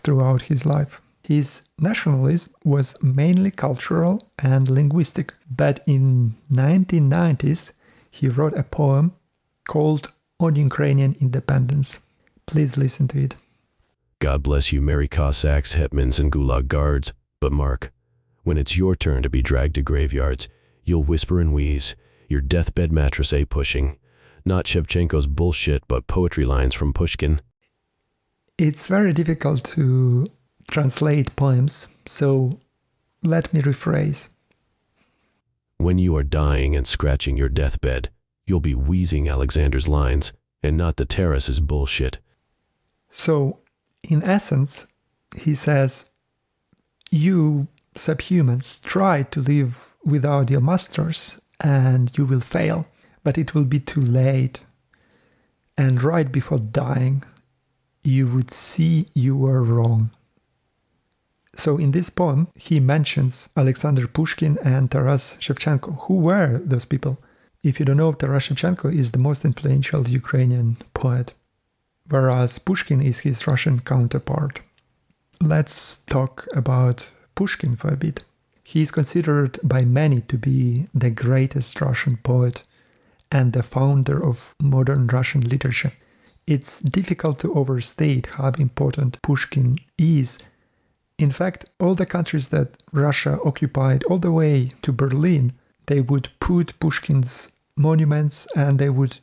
throughout 0.00 0.42
his 0.42 0.66
life. 0.66 1.00
His 1.22 1.68
nationalism 1.78 2.52
was 2.64 3.02
mainly 3.02 3.50
cultural 3.50 4.30
and 4.38 4.68
linguistic, 4.68 5.32
but 5.50 5.82
in 5.86 6.36
1990s 6.52 7.72
he 8.10 8.28
wrote 8.28 8.56
a 8.58 8.62
poem 8.62 9.12
called 9.66 10.12
On 10.38 10.54
Ukrainian 10.54 11.16
Independence. 11.20 11.98
Please 12.46 12.76
listen 12.76 13.08
to 13.08 13.18
it. 13.24 13.36
God 14.20 14.42
bless 14.42 14.72
you, 14.72 14.80
merry 14.80 15.08
Cossacks, 15.08 15.74
hetmans, 15.74 16.20
and 16.20 16.30
Gulag 16.30 16.68
guards. 16.68 17.12
But 17.40 17.52
Mark, 17.52 17.92
when 18.42 18.58
it's 18.58 18.76
your 18.76 18.94
turn 18.94 19.22
to 19.22 19.30
be 19.30 19.42
dragged 19.42 19.74
to 19.76 19.82
graveyards, 19.82 20.48
you'll 20.84 21.02
whisper 21.02 21.40
and 21.40 21.52
wheeze, 21.52 21.96
your 22.28 22.40
deathbed 22.40 22.92
mattress 22.92 23.32
a 23.32 23.44
pushing. 23.46 23.98
Not 24.44 24.66
Shevchenko's 24.66 25.26
bullshit, 25.26 25.82
but 25.88 26.06
poetry 26.06 26.44
lines 26.44 26.74
from 26.74 26.92
Pushkin. 26.92 27.40
It's 28.56 28.86
very 28.86 29.12
difficult 29.12 29.64
to 29.74 30.28
translate 30.70 31.34
poems, 31.34 31.88
so 32.06 32.60
let 33.22 33.52
me 33.52 33.60
rephrase. 33.60 34.28
When 35.78 35.98
you 35.98 36.16
are 36.16 36.22
dying 36.22 36.76
and 36.76 36.86
scratching 36.86 37.36
your 37.36 37.48
deathbed, 37.48 38.10
you'll 38.46 38.60
be 38.60 38.74
wheezing 38.74 39.28
Alexander's 39.28 39.88
lines 39.88 40.32
and 40.62 40.76
not 40.76 40.96
the 40.96 41.04
Taras's 41.04 41.58
bullshit. 41.58 42.20
So, 43.10 43.58
in 44.04 44.22
essence, 44.22 44.86
he 45.36 45.56
says, 45.56 46.12
You 47.10 47.66
subhumans 47.96 48.80
try 48.82 49.24
to 49.24 49.40
live 49.40 49.96
without 50.04 50.48
your 50.48 50.60
masters 50.60 51.40
and 51.58 52.16
you 52.16 52.24
will 52.24 52.40
fail, 52.40 52.86
but 53.24 53.36
it 53.36 53.52
will 53.52 53.64
be 53.64 53.80
too 53.80 54.00
late. 54.00 54.60
And 55.76 56.00
right 56.02 56.30
before 56.30 56.60
dying, 56.60 57.24
you 58.04 58.26
would 58.28 58.50
see 58.50 59.08
you 59.14 59.34
were 59.34 59.62
wrong. 59.62 60.10
So 61.56 61.78
in 61.78 61.92
this 61.92 62.10
poem, 62.10 62.48
he 62.54 62.80
mentions 62.80 63.48
Alexander 63.56 64.06
Pushkin 64.06 64.58
and 64.62 64.90
Taras 64.90 65.36
Shevchenko. 65.40 66.04
Who 66.06 66.16
were 66.16 66.60
those 66.64 66.84
people? 66.84 67.18
If 67.62 67.80
you 67.80 67.86
don't 67.86 67.96
know, 67.96 68.12
Taras 68.12 68.48
Shevchenko 68.48 68.92
is 68.94 69.12
the 69.12 69.18
most 69.18 69.44
influential 69.44 70.08
Ukrainian 70.08 70.76
poet, 70.92 71.32
whereas 72.08 72.58
Pushkin 72.58 73.00
is 73.00 73.20
his 73.20 73.46
Russian 73.46 73.80
counterpart. 73.80 74.60
Let's 75.40 75.98
talk 75.98 76.46
about 76.54 77.08
Pushkin 77.34 77.76
for 77.76 77.88
a 77.88 77.96
bit. 77.96 78.24
He 78.62 78.82
is 78.82 78.90
considered 78.90 79.58
by 79.62 79.84
many 79.84 80.22
to 80.22 80.36
be 80.36 80.88
the 80.94 81.10
greatest 81.10 81.80
Russian 81.80 82.16
poet 82.18 82.64
and 83.30 83.52
the 83.52 83.62
founder 83.62 84.22
of 84.22 84.54
modern 84.60 85.06
Russian 85.06 85.42
literature. 85.42 85.92
It's 86.46 86.80
difficult 86.80 87.38
to 87.40 87.54
overstate 87.54 88.26
how 88.34 88.50
important 88.58 89.20
Pushkin 89.22 89.78
is 89.98 90.38
in 91.18 91.30
fact, 91.30 91.66
all 91.78 91.94
the 91.94 92.06
countries 92.06 92.48
that 92.48 92.82
Russia 92.92 93.38
occupied, 93.44 94.04
all 94.04 94.18
the 94.18 94.32
way 94.32 94.72
to 94.82 94.92
Berlin, 94.92 95.52
they 95.86 96.00
would 96.00 96.28
put 96.40 96.78
Pushkin's 96.80 97.52
monuments 97.76 98.46
and 98.56 98.78
they 98.78 98.90
would 98.90 99.18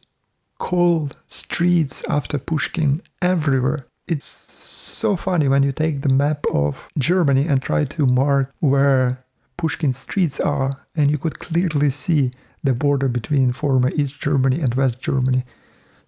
call 0.57 1.09
streets 1.27 2.03
after 2.07 2.37
Pushkin 2.37 3.01
everywhere. 3.21 3.87
It's 4.07 4.25
so 4.25 5.15
funny 5.15 5.47
when 5.47 5.63
you 5.63 5.71
take 5.71 6.01
the 6.01 6.13
map 6.13 6.45
of 6.53 6.87
Germany 6.97 7.47
and 7.47 7.61
try 7.61 7.85
to 7.85 8.05
mark 8.05 8.53
where 8.59 9.23
Pushkin 9.57 9.93
streets 9.93 10.39
are, 10.39 10.85
and 10.95 11.11
you 11.11 11.17
could 11.17 11.39
clearly 11.39 11.89
see 11.89 12.31
the 12.63 12.73
border 12.73 13.07
between 13.07 13.51
former 13.51 13.89
East 13.95 14.19
Germany 14.19 14.59
and 14.59 14.73
West 14.75 14.99
Germany. 14.99 15.43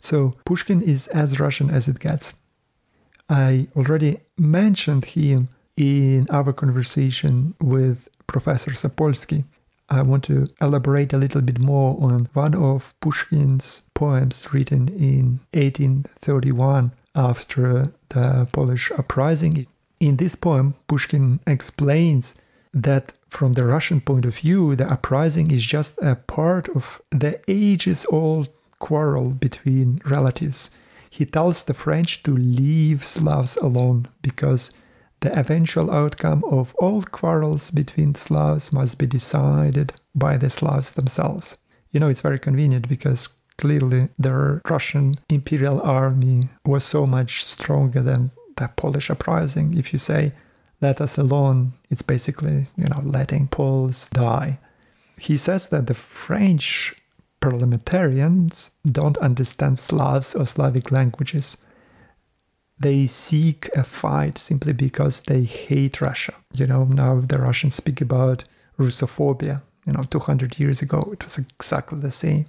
So 0.04 0.36
Pushkin 0.46 0.82
is 0.82 1.08
as 1.08 1.40
Russian 1.40 1.70
as 1.70 1.88
it 1.88 2.00
gets. 2.00 2.34
I 3.30 3.68
already 3.76 4.20
mentioned 4.38 5.06
him 5.06 5.50
in 5.76 6.28
our 6.30 6.54
conversation 6.54 7.56
with 7.60 8.10
Professor 8.28 8.72
Sapolsky, 8.72 9.46
I 9.90 10.02
want 10.02 10.24
to 10.26 10.48
elaborate 10.62 11.14
a 11.14 11.18
little 11.18 11.42
bit 11.42 11.60
more 11.60 11.98
on 12.02 12.28
one 12.34 12.56
of 12.56 13.00
Pushkin's 13.00 13.84
poems 13.94 14.48
written 14.52 14.88
in 14.88 15.40
1831 15.54 16.92
after 17.16 17.86
the 18.10 18.48
Polish 18.52 18.92
uprising. 18.92 19.68
In 20.00 20.18
this 20.18 20.36
poem, 20.36 20.76
Pushkin 20.88 21.40
explains 21.46 22.34
that 22.74 23.14
from 23.30 23.54
the 23.54 23.66
Russian 23.66 24.02
point 24.02 24.26
of 24.26 24.38
view, 24.38 24.76
the 24.76 24.92
uprising 24.92 25.52
is 25.52 25.64
just 25.64 26.00
a 26.02 26.16
part 26.16 26.70
of 26.70 27.02
the 27.12 27.40
ages 27.48 28.06
old 28.10 28.50
quarrel 28.84 29.30
between 29.30 30.02
relatives. 30.04 30.70
He 31.10 31.26
tells 31.26 31.64
the 31.64 31.74
French 31.74 32.22
to 32.24 32.36
leave 32.36 33.06
Slavs 33.06 33.56
alone 33.58 34.10
because 34.22 34.74
the 35.22 35.32
eventual 35.40 35.90
outcome 35.90 36.44
of 36.44 36.76
all 36.76 37.02
quarrels 37.04 37.72
between 37.72 38.16
Slavs 38.16 38.74
must 38.74 38.98
be 38.98 39.06
decided 39.06 39.94
by 40.14 40.36
the 40.36 40.50
Slavs 40.50 40.92
themselves. 40.92 41.58
You 41.92 42.02
know, 42.02 42.10
it's 42.10 42.28
very 42.30 42.40
convenient 42.40 42.90
because 42.90 43.30
clearly 43.58 44.10
the 44.20 44.60
Russian 44.70 45.16
imperial 45.30 45.82
army 45.82 46.50
was 46.66 46.84
so 46.84 47.06
much 47.06 47.46
stronger 47.46 48.02
than 48.02 48.32
the 48.58 48.68
Polish 48.76 49.10
uprising. 49.10 49.78
If 49.78 49.94
you 49.94 50.00
say, 50.00 50.34
let 50.82 51.00
us 51.00 51.18
alone, 51.18 51.72
it's 51.90 52.02
basically, 52.02 52.68
you 52.76 52.88
know, 52.90 53.02
letting 53.06 53.48
Poles 53.48 54.10
die. 54.10 54.60
He 55.18 55.38
says 55.38 55.70
that 55.70 55.88
the 55.88 55.94
French 55.94 56.96
parliamentarians 57.44 58.72
don't 59.00 59.18
understand 59.18 59.80
Slavs 59.80 60.36
or 60.36 60.46
Slavic 60.46 60.92
languages 60.92 61.58
they 62.84 63.08
seek 63.08 63.70
a 63.76 63.84
fight 63.84 64.38
simply 64.38 64.74
because 64.74 65.22
they 65.22 65.44
hate 65.44 66.02
Russia. 66.02 66.34
You 66.54 66.68
know, 66.68 66.84
now 66.84 67.22
the 67.22 67.40
Russians 67.40 67.76
speak 67.76 68.02
about 68.02 68.44
Russophobia. 68.78 69.62
You 69.86 69.94
know, 69.94 70.04
200 70.04 70.60
years 70.60 70.82
ago, 70.82 71.00
it 71.12 71.24
was 71.24 71.38
exactly 71.38 72.00
the 72.00 72.12
same. 72.12 72.46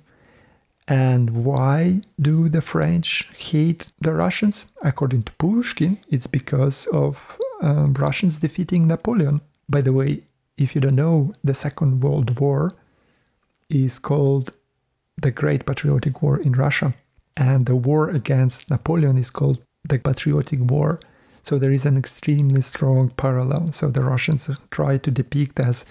And 0.87 1.44
why 1.44 2.00
do 2.20 2.48
the 2.48 2.61
French 2.61 3.30
hate 3.37 3.92
the 4.00 4.12
Russians? 4.12 4.66
According 4.83 5.22
to 5.24 5.33
Pushkin, 5.33 5.98
it's 6.11 6.26
because 6.26 6.87
of 6.88 7.38
um, 7.62 7.94
Russians 7.94 8.38
defeating 8.38 8.87
Napoleon. 8.87 9.40
By 9.68 9.80
the 9.80 9.92
way, 9.92 10.24
if 10.57 10.74
you 10.74 10.80
don't 10.80 10.96
know, 10.96 11.33
the 11.42 11.54
Second 11.54 12.02
World 12.02 12.38
War 12.38 12.72
is 13.68 13.98
called 13.98 14.52
the 15.16 15.31
Great 15.31 15.66
Patriotic 15.66 16.22
War 16.22 16.38
in 16.38 16.53
Russia. 16.53 16.94
And 17.37 17.66
the 17.66 17.77
war 17.77 18.09
against 18.11 18.70
Napoleon 18.70 19.18
is 19.18 19.31
called 19.31 19.62
the 19.88 19.98
patriotic 19.98 20.61
war. 20.61 21.00
So 21.42 21.59
there 21.59 21.72
is 21.72 21.85
an 21.85 21.96
extremely 21.96 22.62
strong 22.62 23.11
parallel. 23.11 23.72
So 23.72 23.90
the 23.90 24.03
Russians 24.03 24.48
try 24.70 24.98
to 24.98 25.11
depict 25.11 25.61
as 25.61 25.85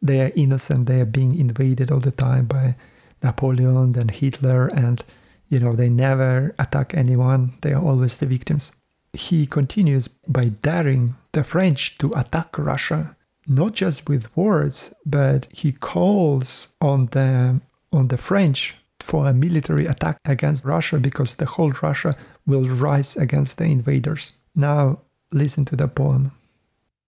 they 0.00 0.20
are 0.20 0.32
innocent, 0.36 0.86
they 0.86 1.00
are 1.00 1.06
being 1.06 1.38
invaded 1.38 1.90
all 1.90 2.00
the 2.00 2.10
time 2.10 2.46
by 2.46 2.76
Napoleon 3.22 3.98
and 3.98 4.10
Hitler, 4.10 4.68
and 4.68 5.02
you 5.48 5.58
know 5.58 5.74
they 5.74 5.88
never 5.88 6.54
attack 6.58 6.94
anyone. 6.94 7.54
They 7.62 7.72
are 7.72 7.82
always 7.82 8.16
the 8.16 8.26
victims. 8.26 8.72
He 9.12 9.46
continues 9.46 10.08
by 10.08 10.46
daring 10.46 11.16
the 11.32 11.42
French 11.42 11.98
to 11.98 12.12
attack 12.14 12.58
Russia, 12.58 13.16
not 13.46 13.72
just 13.72 14.08
with 14.08 14.34
words, 14.36 14.94
but 15.04 15.48
he 15.50 15.72
calls 15.72 16.74
on 16.80 17.06
the 17.06 17.60
on 17.96 18.08
the 18.08 18.16
French 18.16 18.74
for 19.00 19.26
a 19.26 19.34
military 19.34 19.86
attack 19.86 20.18
against 20.24 20.64
Russia 20.64 20.98
because 20.98 21.36
the 21.36 21.46
whole 21.46 21.72
Russia 21.82 22.16
will 22.46 22.64
rise 22.64 23.16
against 23.16 23.56
the 23.56 23.64
invaders. 23.64 24.34
Now, 24.54 25.00
listen 25.32 25.64
to 25.66 25.76
the 25.76 25.88
poem. 25.88 26.32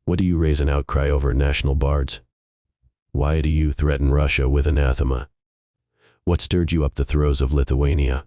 What 0.04 0.18
do 0.18 0.24
you 0.24 0.38
raise 0.38 0.60
an 0.60 0.68
outcry 0.68 1.08
over, 1.10 1.34
national 1.34 1.74
bards? 1.74 2.20
Why 3.12 3.40
do 3.40 3.48
you 3.48 3.72
threaten 3.72 4.10
Russia 4.10 4.48
with 4.48 4.66
anathema? 4.66 5.28
What 6.24 6.40
stirred 6.40 6.72
you 6.72 6.84
up 6.84 6.94
the 6.94 7.04
throes 7.04 7.40
of 7.40 7.52
Lithuania? 7.52 8.24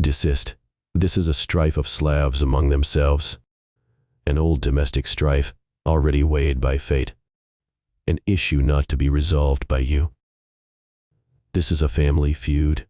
Desist. 0.00 0.56
This 0.94 1.16
is 1.16 1.28
a 1.28 1.34
strife 1.34 1.76
of 1.76 1.88
Slavs 1.88 2.42
among 2.42 2.68
themselves. 2.68 3.38
An 4.26 4.38
old 4.38 4.60
domestic 4.60 5.06
strife, 5.06 5.54
already 5.86 6.22
weighed 6.22 6.60
by 6.60 6.78
fate. 6.78 7.14
An 8.06 8.18
issue 8.26 8.60
not 8.62 8.88
to 8.88 8.96
be 8.96 9.08
resolved 9.08 9.66
by 9.68 9.78
you. 9.78 10.10
This 11.54 11.70
is 11.70 11.82
a 11.82 11.88
family 11.88 12.32
feud. 12.32 12.86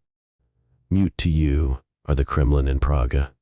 Mute 0.89 1.19
to 1.19 1.29
you, 1.29 1.81
are 2.07 2.15
the 2.15 2.25
Kremlin 2.25 2.69
and 2.69 2.81
Praga. 2.81 3.33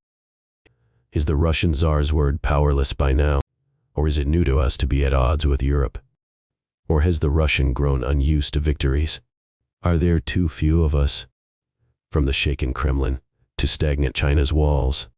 Is 1.12 1.26
the 1.26 1.36
Russian 1.36 1.74
Tsar's 1.74 2.10
word 2.10 2.40
powerless 2.40 2.94
by 2.94 3.12
now, 3.12 3.42
or 3.94 4.08
is 4.08 4.16
it 4.16 4.26
new 4.26 4.44
to 4.44 4.58
us 4.58 4.78
to 4.78 4.86
be 4.86 5.04
at 5.04 5.12
odds 5.12 5.46
with 5.46 5.62
Europe? 5.62 5.98
Or 6.88 7.02
has 7.02 7.20
the 7.20 7.28
Russian 7.28 7.74
grown 7.74 8.02
unused 8.02 8.54
to 8.54 8.60
victories? 8.60 9.20
Are 9.82 9.98
there 9.98 10.20
too 10.20 10.48
few 10.48 10.84
of 10.84 10.94
us? 10.94 11.26
From 12.10 12.24
the 12.24 12.32
shaken 12.32 12.72
Kremlin 12.72 13.20
to 13.58 13.66
stagnant 13.66 14.14
China's 14.14 14.54
walls. 14.54 15.10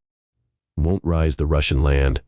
Won't 0.76 1.04
rise 1.04 1.36
the 1.36 1.46
Russian 1.46 1.80
land. 1.80 2.22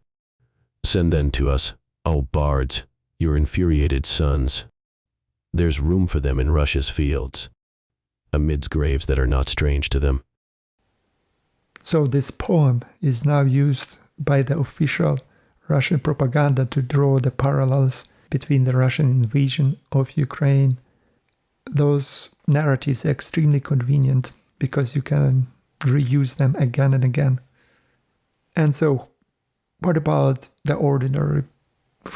Send 0.84 1.12
then 1.12 1.32
to 1.32 1.50
us, 1.50 1.74
O 2.04 2.22
bards, 2.22 2.86
your 3.18 3.36
infuriated 3.36 4.06
sons. 4.06 4.66
There's 5.52 5.80
room 5.80 6.06
for 6.06 6.20
them 6.20 6.38
in 6.38 6.52
Russia's 6.52 6.88
fields, 6.88 7.50
amidst 8.34 8.70
graves 8.70 9.06
that 9.06 9.18
are 9.18 9.26
not 9.26 9.48
strange 9.48 9.88
to 9.90 9.98
them. 9.98 10.24
So 11.82 12.06
this 12.06 12.30
poem 12.30 12.82
is 13.02 13.24
now 13.24 13.42
used 13.42 13.86
by 14.18 14.42
the 14.42 14.58
official 14.58 15.18
Russian 15.68 16.00
propaganda 16.00 16.64
to 16.66 16.82
draw 16.82 17.18
the 17.18 17.30
parallels 17.30 18.04
between 18.30 18.64
the 18.64 18.76
Russian 18.76 19.08
invasion 19.10 19.78
of 19.92 20.16
Ukraine. 20.16 20.78
Those 21.70 22.30
narratives 22.46 23.04
are 23.04 23.10
extremely 23.10 23.60
convenient 23.60 24.32
because 24.58 24.96
you 24.96 25.02
can 25.02 25.46
reuse 25.80 26.36
them 26.36 26.56
again 26.56 26.92
and 26.94 27.04
again. 27.04 27.40
And 28.56 28.74
so, 28.74 29.08
what 29.80 29.96
about 29.96 30.48
the 30.64 30.74
ordinary 30.74 31.44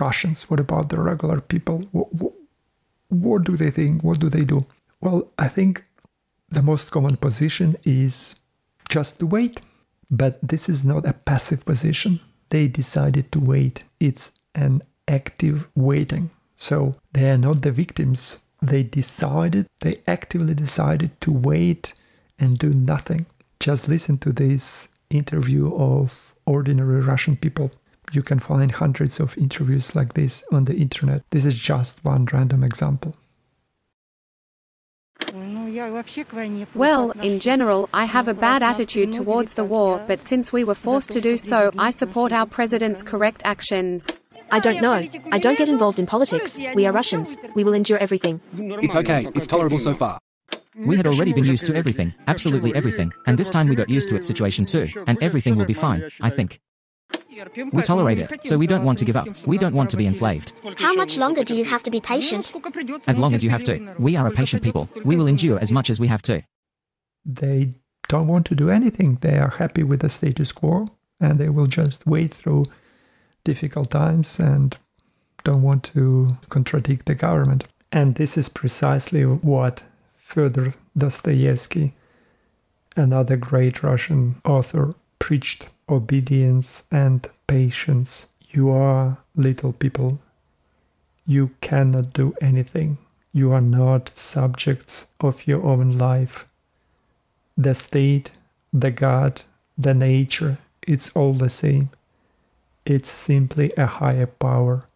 Russians? 0.01 0.49
What 0.49 0.61
about 0.61 0.89
the 0.89 1.01
regular 1.01 1.41
people? 1.41 1.85
What, 1.93 2.13
what, 2.15 2.33
what 3.09 3.45
do 3.45 3.57
they 3.57 3.71
think? 3.71 4.03
What 4.03 4.21
do 4.21 4.29
they 4.29 4.45
do? 4.45 4.61
Well, 5.01 5.31
I 5.39 5.49
think 5.49 5.85
the 6.51 6.63
most 6.63 6.91
common 6.91 7.17
position 7.17 7.77
is 7.85 8.41
just 8.89 9.19
to 9.19 9.27
wait. 9.27 9.61
But 10.11 10.39
this 10.43 10.69
is 10.69 10.85
not 10.85 11.07
a 11.07 11.13
passive 11.13 11.65
position. 11.65 12.21
They 12.51 12.67
decided 12.69 13.31
to 13.33 13.41
wait. 13.41 13.85
It's 14.01 14.33
an 14.55 14.83
active 15.07 15.69
waiting. 15.75 16.31
So 16.57 16.97
they 17.13 17.31
are 17.31 17.39
not 17.39 17.63
the 17.63 17.73
victims 17.73 18.41
they 18.61 18.83
decided, 18.83 19.67
they 19.81 20.03
actively 20.07 20.55
decided 20.55 21.21
to 21.21 21.33
wait 21.33 21.95
and 22.39 22.59
do 22.59 22.71
nothing. 22.71 23.27
Just 23.61 23.89
listen 23.89 24.19
to 24.19 24.33
this 24.33 24.89
interview 25.11 25.73
of 25.75 26.35
ordinary 26.47 27.01
Russian 27.01 27.37
people. 27.37 27.71
You 28.13 28.23
can 28.23 28.39
find 28.39 28.73
hundreds 28.73 29.21
of 29.21 29.37
interviews 29.37 29.95
like 29.95 30.15
this 30.15 30.43
on 30.51 30.65
the 30.65 30.77
internet. 30.77 31.23
This 31.31 31.45
is 31.45 31.55
just 31.55 32.05
one 32.05 32.27
random 32.33 32.65
example. 32.65 33.15
Well, 36.75 37.11
in 37.23 37.41
general, 37.41 37.89
I 37.93 38.05
have 38.05 38.29
a 38.29 38.35
bad 38.35 38.63
attitude 38.63 39.13
towards 39.13 39.55
the 39.55 39.65
war, 39.65 40.03
but 40.07 40.23
since 40.23 40.53
we 40.53 40.65
were 40.65 40.75
forced 40.75 41.11
to 41.13 41.21
do 41.21 41.37
so, 41.37 41.71
I 41.79 41.91
support 41.91 42.33
our 42.33 42.47
president's 42.47 43.03
correct 43.03 43.43
actions. 43.45 44.07
I 44.51 44.61
don't 44.61 44.81
know. 44.81 45.07
I 45.31 45.39
don't 45.39 45.59
get 45.59 45.69
involved 45.69 45.99
in 45.99 46.07
politics. 46.07 46.59
We 46.75 46.87
are 46.87 46.93
Russians. 46.93 47.37
We 47.55 47.65
will 47.65 47.75
endure 47.75 47.99
everything. 47.99 48.41
It's 48.57 48.95
okay. 48.97 49.27
It's 49.35 49.47
tolerable 49.47 49.79
so 49.79 49.95
far. 49.95 50.19
We 50.87 50.97
had 50.97 51.09
already 51.09 51.33
been 51.33 51.45
used 51.45 51.67
to 51.67 51.75
everything, 51.75 52.15
absolutely 52.29 52.75
everything, 52.75 53.13
and 53.27 53.37
this 53.37 53.51
time 53.51 53.69
we 53.69 53.75
got 53.75 53.89
used 53.91 54.09
to 54.11 54.17
its 54.17 54.27
situation 54.27 54.65
too, 54.65 54.89
and 55.07 55.21
everything 55.21 55.57
will 55.57 55.67
be 55.67 55.75
fine, 55.75 56.09
I 56.21 56.31
think. 56.31 56.61
We 57.73 57.83
tolerate 57.83 58.19
it, 58.19 58.47
so 58.47 58.57
we 58.57 58.67
don't 58.67 58.85
want 58.85 58.99
to 58.99 59.05
give 59.05 59.17
up. 59.17 59.29
We 59.47 59.59
don't 59.59 59.75
want 59.75 59.91
to 59.91 59.97
be 59.97 60.07
enslaved. 60.07 60.53
How 60.77 60.95
much 60.95 61.17
longer 61.17 61.45
do 61.45 61.55
you 61.55 61.65
have 61.65 61.83
to 61.85 61.91
be 61.91 62.01
patient? 62.01 62.55
As 63.07 63.19
long 63.19 63.35
as 63.35 63.45
you 63.45 63.51
have 63.51 63.65
to. 63.65 63.95
We 63.99 64.17
are 64.17 64.27
a 64.27 64.31
patient 64.31 64.63
people. 64.63 64.89
We 65.05 65.17
will 65.17 65.27
endure 65.27 65.59
as 65.59 65.73
much 65.73 65.91
as 65.91 66.01
we 66.01 66.09
have 66.09 66.23
to. 66.23 66.43
They 67.25 67.73
don't 68.09 68.27
want 68.27 68.47
to 68.47 68.55
do 68.55 68.71
anything. 68.71 69.19
They 69.21 69.39
are 69.39 69.51
happy 69.51 69.83
with 69.83 70.01
the 70.01 70.09
status 70.09 70.53
quo 70.53 70.89
and 71.21 71.39
they 71.39 71.49
will 71.49 71.67
just 71.67 72.07
wait 72.07 72.33
through 72.33 72.65
difficult 73.45 73.91
times 73.91 74.39
and 74.39 74.77
don't 75.45 75.63
want 75.63 75.85
to 75.85 76.39
contradict 76.49 77.07
the 77.07 77.15
government. 77.15 77.65
And 77.93 78.15
this 78.15 78.37
is 78.37 78.49
precisely 78.49 79.23
what 79.25 79.83
Fyodor 80.17 80.75
Dostoevsky, 80.97 81.95
another 82.97 83.37
great 83.37 83.83
Russian 83.83 84.41
author, 84.45 84.95
preached 85.19 85.69
obedience 85.89 86.85
and 86.91 87.29
patience. 87.47 88.29
You 88.51 88.71
are 88.71 89.19
little 89.35 89.73
people. 89.73 90.21
You 91.27 91.51
cannot 91.61 92.13
do 92.13 92.35
anything. 92.41 92.99
You 93.33 93.53
are 93.53 93.61
not 93.61 94.17
subjects 94.17 95.09
of 95.21 95.47
your 95.47 95.63
own 95.65 95.93
life. 95.99 96.47
The 97.57 97.75
state, 97.75 98.31
the 98.73 98.91
God, 98.91 99.43
the 99.77 99.95
nature, 99.95 100.59
it's 100.83 101.11
all 101.15 101.35
the 101.35 101.51
same. 101.51 101.91
It's 102.87 103.11
simply 103.11 103.73
a 103.77 103.87
higher 103.87 104.27
power. 104.27 104.87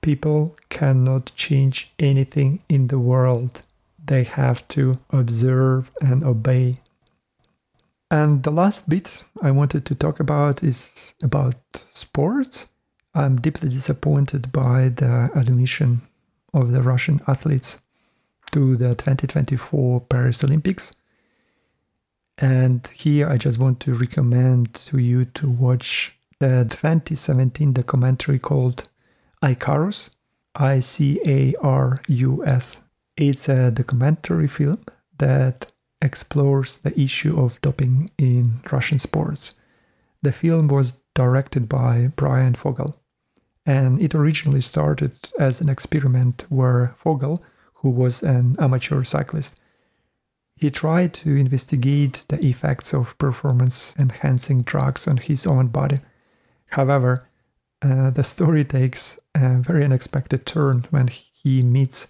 People 0.00 0.56
cannot 0.70 1.32
change 1.36 1.92
anything 1.98 2.60
in 2.68 2.86
the 2.86 2.98
world. 2.98 3.62
They 4.04 4.24
have 4.24 4.66
to 4.68 4.94
observe 5.10 5.90
and 6.00 6.24
obey. 6.24 6.81
And 8.12 8.42
the 8.42 8.50
last 8.50 8.90
bit 8.90 9.24
I 9.40 9.50
wanted 9.52 9.86
to 9.86 9.94
talk 9.94 10.20
about 10.20 10.62
is 10.62 11.14
about 11.22 11.54
sports. 11.94 12.70
I'm 13.14 13.40
deeply 13.40 13.70
disappointed 13.70 14.52
by 14.52 14.90
the 14.90 15.30
admission 15.34 16.02
of 16.52 16.72
the 16.72 16.82
Russian 16.82 17.22
athletes 17.26 17.80
to 18.50 18.76
the 18.76 18.90
2024 18.90 20.02
Paris 20.02 20.44
Olympics. 20.44 20.94
And 22.36 22.86
here 22.92 23.30
I 23.30 23.38
just 23.38 23.58
want 23.58 23.80
to 23.80 23.94
recommend 23.94 24.74
to 24.74 24.98
you 24.98 25.24
to 25.24 25.48
watch 25.48 26.14
the 26.38 26.66
2017 26.68 27.72
documentary 27.72 28.38
called 28.38 28.90
Icarus, 29.42 30.10
I 30.54 30.80
C 30.80 31.18
A 31.24 31.54
R 31.62 32.02
U 32.08 32.44
S. 32.44 32.82
It's 33.16 33.48
a 33.48 33.70
documentary 33.70 34.48
film 34.48 34.84
that 35.16 35.71
explores 36.02 36.78
the 36.78 36.98
issue 37.00 37.40
of 37.40 37.60
doping 37.60 38.10
in 38.18 38.60
Russian 38.70 38.98
sports. 38.98 39.54
The 40.20 40.32
film 40.32 40.68
was 40.68 41.00
directed 41.14 41.68
by 41.68 42.08
Bryan 42.08 42.54
Fogel, 42.54 43.00
and 43.64 44.00
it 44.00 44.14
originally 44.14 44.60
started 44.60 45.12
as 45.38 45.60
an 45.60 45.68
experiment 45.68 46.44
where 46.48 46.94
Fogel, 46.98 47.42
who 47.74 47.90
was 47.90 48.22
an 48.22 48.56
amateur 48.58 49.04
cyclist, 49.04 49.60
he 50.56 50.70
tried 50.70 51.12
to 51.14 51.34
investigate 51.34 52.24
the 52.28 52.44
effects 52.44 52.92
of 52.92 53.18
performance 53.18 53.94
enhancing 53.98 54.62
drugs 54.62 55.08
on 55.08 55.16
his 55.16 55.46
own 55.46 55.68
body. 55.68 55.96
However, 56.66 57.28
uh, 57.82 58.10
the 58.10 58.22
story 58.22 58.64
takes 58.64 59.18
a 59.34 59.56
very 59.58 59.84
unexpected 59.84 60.46
turn 60.46 60.86
when 60.90 61.08
he 61.08 61.62
meets 61.62 62.08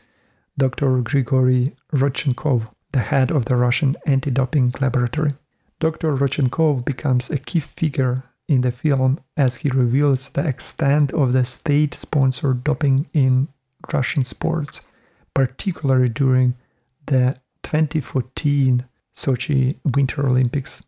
Dr. 0.58 1.00
Grigory 1.00 1.74
Rodchenkov, 1.94 2.68
the 2.92 3.00
head 3.00 3.30
of 3.30 3.46
the 3.46 3.56
Russian 3.56 3.96
anti 4.06 4.30
doping 4.30 4.74
laboratory. 4.80 5.32
Dr. 5.80 6.14
Rodchenkov 6.14 6.84
becomes 6.84 7.30
a 7.30 7.38
key 7.38 7.60
figure 7.60 8.22
in 8.48 8.60
the 8.60 8.70
film 8.70 9.18
as 9.36 9.56
he 9.56 9.70
reveals 9.70 10.28
the 10.28 10.46
extent 10.46 11.12
of 11.12 11.32
the 11.32 11.44
state 11.44 11.94
sponsored 11.94 12.62
doping 12.62 13.06
in 13.12 13.48
Russian 13.92 14.24
sports, 14.24 14.82
particularly 15.34 16.08
during 16.08 16.54
the 17.06 17.36
2014 17.62 18.84
Sochi 19.16 19.76
Winter 19.84 20.26
Olympics. 20.26 20.82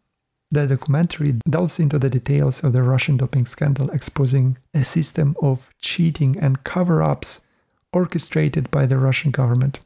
The 0.51 0.67
documentary 0.67 1.38
delves 1.49 1.81
into 1.81 1.99
the 1.99 2.11
details 2.11 2.62
of 2.62 2.73
the 2.73 2.83
Russian 2.83 3.17
doping 3.17 3.47
scandal, 3.47 3.90
exposing 3.90 4.59
a 4.73 4.85
system 4.85 5.37
of 5.43 5.71
cheating 5.81 6.38
and 6.38 6.62
cover 6.62 7.03
ups 7.03 7.40
orchestrated 7.93 8.71
by 8.71 8.87
the 8.87 8.99
Russian 8.99 9.31
government 9.31 9.81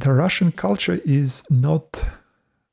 the 0.00 0.12
Russian 0.12 0.50
culture 0.50 1.00
is 1.04 1.42
not 1.50 2.04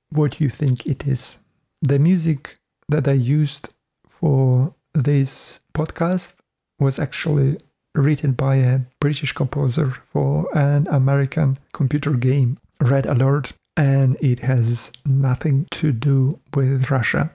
what 0.10 0.40
you 0.40 0.50
think 0.50 0.86
it 0.86 1.06
is. 1.06 1.40
The 1.82 2.00
music 2.00 2.58
that 2.88 3.08
I 3.08 3.14
used 3.14 3.70
for 4.08 4.74
this 4.94 5.60
podcast 5.74 6.34
was 6.80 7.00
actually 7.00 7.58
written 7.94 8.32
by 8.32 8.56
a 8.56 8.80
British 9.02 9.34
composer 9.34 9.92
for 9.92 10.48
an 10.58 10.88
American 10.88 11.60
computer 11.74 12.14
game, 12.14 12.60
Red 12.80 13.06
Alert, 13.06 13.52
and 13.76 14.16
it 14.22 14.40
has 14.40 14.92
nothing 15.06 15.68
to 15.72 15.92
do 15.92 16.40
with 16.56 16.90
Russia. 16.90 17.32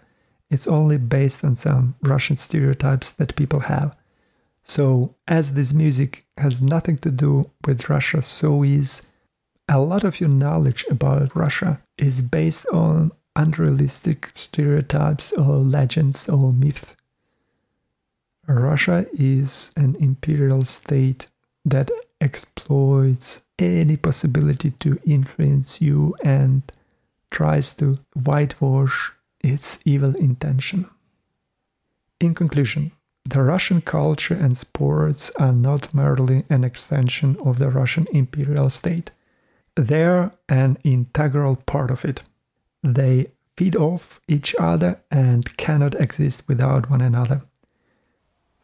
It's 0.48 0.66
only 0.66 0.96
based 0.96 1.44
on 1.44 1.56
some 1.56 1.96
Russian 2.00 2.36
stereotypes 2.36 3.10
that 3.12 3.36
people 3.36 3.60
have. 3.60 3.96
So, 4.64 5.16
as 5.28 5.52
this 5.52 5.72
music 5.72 6.24
has 6.38 6.62
nothing 6.62 6.96
to 6.98 7.10
do 7.10 7.50
with 7.66 7.88
Russia, 7.88 8.22
so 8.22 8.62
is 8.62 9.02
a 9.68 9.80
lot 9.80 10.04
of 10.04 10.20
your 10.20 10.28
knowledge 10.28 10.84
about 10.90 11.34
Russia 11.34 11.80
is 11.96 12.20
based 12.20 12.66
on 12.66 13.12
unrealistic 13.36 14.30
stereotypes 14.34 15.32
or 15.32 15.56
legends 15.56 16.28
or 16.28 16.52
myths. 16.52 16.96
Russia 18.46 19.06
is 19.12 19.70
an 19.76 19.96
imperial 19.96 20.62
state 20.62 21.26
that 21.64 21.90
exploits 22.20 23.42
any 23.58 23.96
possibility 23.96 24.72
to 24.72 24.98
influence 25.06 25.80
you 25.80 26.14
and 26.22 26.62
tries 27.30 27.72
to 27.72 27.98
whitewash 28.14 29.12
its 29.40 29.78
evil 29.84 30.14
intention. 30.16 30.88
In 32.20 32.34
conclusion, 32.34 32.92
the 33.24 33.42
Russian 33.42 33.80
culture 33.80 34.34
and 34.34 34.56
sports 34.56 35.30
are 35.38 35.52
not 35.52 35.94
merely 35.94 36.42
an 36.50 36.64
extension 36.64 37.36
of 37.44 37.58
the 37.58 37.70
Russian 37.70 38.04
imperial 38.12 38.68
state 38.68 39.10
they're 39.74 40.32
an 40.48 40.78
integral 40.84 41.56
part 41.56 41.90
of 41.90 42.04
it. 42.04 42.22
They 42.82 43.28
feed 43.56 43.76
off 43.76 44.20
each 44.28 44.54
other 44.58 45.00
and 45.10 45.56
cannot 45.56 45.94
exist 45.94 46.44
without 46.48 46.90
one 46.90 47.00
another. 47.00 47.42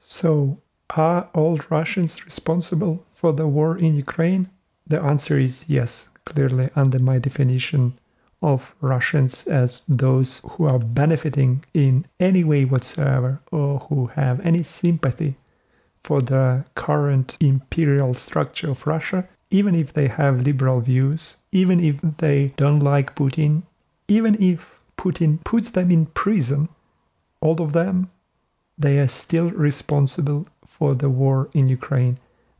So, 0.01 0.61
are 0.97 1.29
all 1.35 1.61
Russians 1.69 2.25
responsible 2.25 3.05
for 3.13 3.33
the 3.33 3.47
war 3.47 3.77
in 3.77 3.95
Ukraine? 3.95 4.49
The 4.87 5.01
answer 5.03 5.39
is 5.39 5.67
yes, 5.69 6.09
clearly 6.25 6.71
under 6.75 6.99
my 6.99 7.19
definition 7.19 7.99
of 8.41 8.75
Russians 8.81 9.47
as 9.47 9.83
those 9.89 10.41
who 10.45 10.65
are 10.65 10.79
benefiting 10.79 11.65
in 11.75 12.07
any 12.19 12.45
way 12.45 12.65
whatsoever 12.65 13.41
or 13.51 13.81
who 13.81 14.07
have 14.09 14.41
any 14.41 14.63
sympathy 14.63 15.37
for 16.03 16.23
the 16.23 16.65
current 16.75 17.37
imperial 17.41 18.15
structure 18.15 18.71
of 18.71 18.87
Russia 18.87 19.29
even 19.51 19.75
if 19.75 19.93
they 19.93 20.09
have 20.09 20.43
liberal 20.43 20.81
views, 20.81 21.39
even 21.53 21.81
if 21.81 22.01
they 22.03 22.53
don't 22.57 22.81
like 22.81 23.15
Putin, 23.15 23.63
even 24.07 24.41
if 24.43 24.79
Putin 24.97 25.43
puts 25.45 25.71
them 25.71 25.91
in 25.91 26.07
prison, 26.07 26.69
all 27.41 27.63
of 27.63 27.73
them, 27.73 28.11
they 28.77 28.99
are 28.99 29.09
still 29.09 29.51
responsible 29.51 30.47
for 30.67 30.95
the 30.95 31.09
war 31.09 31.49
in 31.53 31.69
Ukraine. 31.69 32.19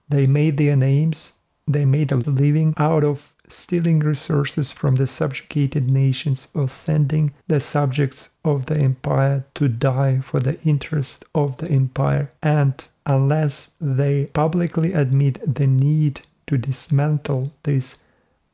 They 0.09 0.27
made 0.27 0.57
their 0.57 0.77
names, 0.77 1.35
they 1.67 1.85
made 1.85 2.11
a 2.11 2.17
living 2.17 2.75
out 2.79 3.05
of 3.05 3.35
stealing 3.47 4.01
resources 4.01 4.73
from 4.73 4.97
the 4.97 5.07
subjugated 5.07 5.91
nations 5.91 6.49
or 6.55 6.69
sending 6.69 7.33
the 7.47 7.61
subjects 7.61 8.31
of 8.45 8.67
the 8.67 8.77
empire 8.77 9.45
to 9.55 9.69
die 9.69 10.21
for 10.21 10.41
the 10.41 10.61
interest 10.63 11.25
of 11.35 11.59
the 11.59 11.69
empire. 11.69 12.31
And 12.43 12.83
unless 13.07 13.71
they 13.81 14.27
publicly 14.27 14.93
admit 14.93 15.55
the 15.55 15.67
need 15.67 16.23
to 16.49 16.59
dismantle 16.59 17.53
this 17.63 17.99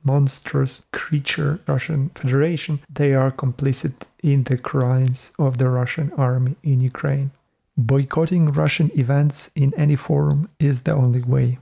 monstrous 0.05 0.85
creature 0.93 1.61
Russian 1.67 2.11
Federation, 2.11 2.81
they 2.93 3.15
are 3.15 3.31
complicit 3.31 3.95
in 4.23 4.45
the 4.45 4.59
crimes 4.59 5.33
of 5.39 5.59
the 5.59 5.69
Russian 5.69 6.13
army 6.13 6.57
in 6.63 6.81
Ukraine. 6.81 7.31
Boycotting 7.77 8.53
Russian 8.53 8.91
events 8.95 9.51
in 9.57 9.75
any 9.75 9.97
form 9.97 10.49
is 10.61 10.83
the 10.83 10.93
only 10.93 11.23
way. 11.23 11.59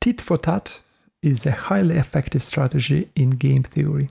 Tit 0.00 0.20
for 0.20 0.38
tat 0.38 0.80
is 1.22 1.44
a 1.44 1.52
highly 1.68 1.96
effective 1.96 2.42
strategy 2.42 3.10
in 3.14 3.30
game 3.30 3.62
theory. 3.62 4.08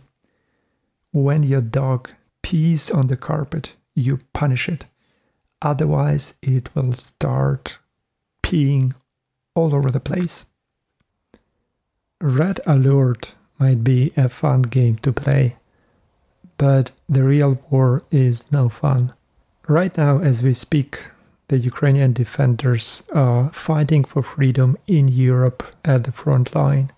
When 1.11 1.41
your 1.43 1.61
dog 1.61 2.11
pees 2.43 2.91
on 2.91 3.07
the 3.07 3.17
carpet, 3.17 3.73
you 3.95 4.19
punish 4.33 4.69
it. 4.69 4.85
Otherwise, 5.61 6.35
it 6.41 6.73
will 6.75 6.93
start 6.93 7.77
peeing 8.43 8.93
all 9.55 9.75
over 9.75 9.89
the 9.89 9.99
place. 9.99 10.45
Red 12.21 12.59
Alert 12.65 13.33
might 13.59 13.83
be 13.83 14.11
a 14.17 14.27
fun 14.27 14.63
game 14.63 14.97
to 15.03 15.13
play, 15.13 15.55
but 16.57 16.91
the 17.07 17.23
real 17.23 17.59
war 17.69 18.03
is 18.11 18.51
no 18.51 18.67
fun. 18.67 19.13
Right 19.67 19.95
now, 19.95 20.19
as 20.19 20.43
we 20.43 20.53
speak, 20.53 20.99
the 21.47 21.57
Ukrainian 21.57 22.13
defenders 22.13 23.03
are 23.13 23.51
fighting 23.53 24.03
for 24.03 24.21
freedom 24.21 24.77
in 24.85 25.07
Europe 25.07 25.63
at 25.85 26.03
the 26.03 26.11
front 26.11 26.53
line. 26.53 26.91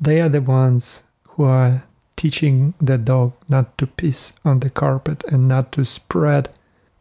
They 0.00 0.20
are 0.20 0.28
the 0.28 0.40
ones 0.40 1.02
who 1.30 1.44
are 1.44 1.84
teaching 2.16 2.74
the 2.80 2.96
dog 2.96 3.32
not 3.48 3.76
to 3.78 3.86
piss 3.86 4.32
on 4.44 4.60
the 4.60 4.70
carpet 4.70 5.24
and 5.28 5.48
not 5.48 5.72
to 5.72 5.84
spread 5.84 6.48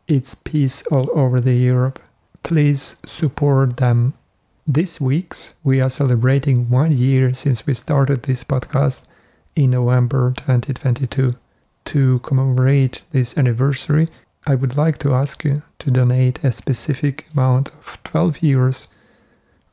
its 0.08 0.34
piss 0.34 0.84
all 0.92 1.08
over 1.14 1.40
the 1.40 1.56
Europe. 1.56 2.00
Please 2.42 2.96
support 3.06 3.78
them 3.78 4.14
this 4.72 5.02
week's 5.02 5.56
we 5.64 5.82
are 5.82 5.90
celebrating 5.90 6.70
one 6.70 6.92
year 6.92 7.34
since 7.34 7.66
we 7.66 7.74
started 7.74 8.22
this 8.22 8.44
podcast 8.44 9.02
in 9.56 9.72
November 9.72 10.32
2022. 10.38 11.32
To 11.86 12.20
commemorate 12.20 13.02
this 13.12 13.36
anniversary, 13.36 14.06
I 14.46 14.54
would 14.54 14.78
like 14.78 15.00
to 15.00 15.16
ask 15.16 15.44
you 15.44 15.64
to 15.80 15.90
donate 15.90 16.44
a 16.44 16.52
specific 16.52 17.26
amount 17.34 17.70
of 17.70 17.98
12 18.04 18.36
euros 18.42 18.90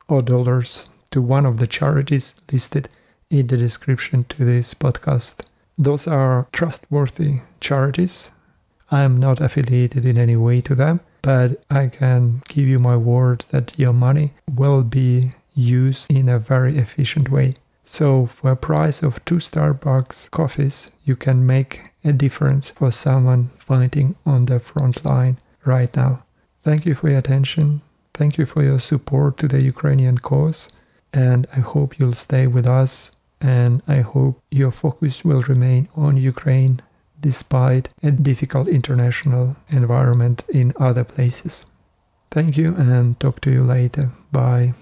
or 0.07 0.19
dollars 0.21 0.89
to 1.11 1.21
one 1.21 1.45
of 1.45 1.59
the 1.59 1.67
charities 1.67 2.33
listed 2.51 2.89
in 3.29 3.45
the 3.45 3.57
description 3.57 4.23
to 4.29 4.43
this 4.43 4.73
podcast. 4.73 5.45
Those 5.77 6.07
are 6.07 6.47
trustworthy 6.51 7.41
charities. 7.59 8.31
I 8.89 9.03
am 9.03 9.19
not 9.19 9.41
affiliated 9.41 10.07
in 10.07 10.17
any 10.17 10.35
way 10.35 10.61
to 10.61 10.73
them 10.73 11.01
but 11.27 11.61
I 11.69 11.87
can 11.87 12.41
give 12.47 12.69
you 12.69 12.79
my 12.79 12.95
word 12.95 13.43
that 13.49 13.77
your 13.77 13.91
money 13.91 14.31
will 14.49 14.81
be 14.83 15.33
used 15.53 16.09
in 16.09 16.29
a 16.29 16.39
very 16.39 16.77
efficient 16.77 17.29
way. 17.29 17.55
So, 17.85 18.27
for 18.27 18.51
a 18.51 18.55
price 18.55 19.03
of 19.03 19.25
two 19.25 19.39
Starbucks 19.39 20.31
coffees, 20.31 20.91
you 21.03 21.17
can 21.17 21.45
make 21.45 21.91
a 22.05 22.13
difference 22.13 22.69
for 22.69 22.93
someone 22.93 23.49
fighting 23.57 24.15
on 24.25 24.45
the 24.45 24.61
front 24.61 25.03
line 25.03 25.35
right 25.65 25.93
now. 25.97 26.23
Thank 26.63 26.85
you 26.85 26.95
for 26.95 27.09
your 27.09 27.19
attention. 27.19 27.81
Thank 28.13 28.37
you 28.37 28.45
for 28.45 28.63
your 28.63 28.79
support 28.79 29.37
to 29.39 29.49
the 29.49 29.61
Ukrainian 29.61 30.19
cause. 30.19 30.71
And 31.11 31.45
I 31.51 31.59
hope 31.59 31.99
you'll 31.99 32.23
stay 32.27 32.47
with 32.47 32.65
us. 32.65 33.11
And 33.41 33.81
I 33.85 33.99
hope 33.99 34.41
your 34.49 34.71
focus 34.71 35.25
will 35.25 35.41
remain 35.41 35.89
on 35.93 36.15
Ukraine 36.15 36.81
despite 37.19 37.89
a 38.03 38.11
difficult 38.11 38.67
international 38.67 39.55
environment 39.69 40.43
in 40.49 40.73
other 40.79 41.03
places. 41.03 41.65
Thank 42.31 42.57
you 42.57 42.75
and 42.75 43.19
talk 43.19 43.41
to 43.41 43.51
you 43.51 43.63
later. 43.63 44.11
Bye. 44.31 44.73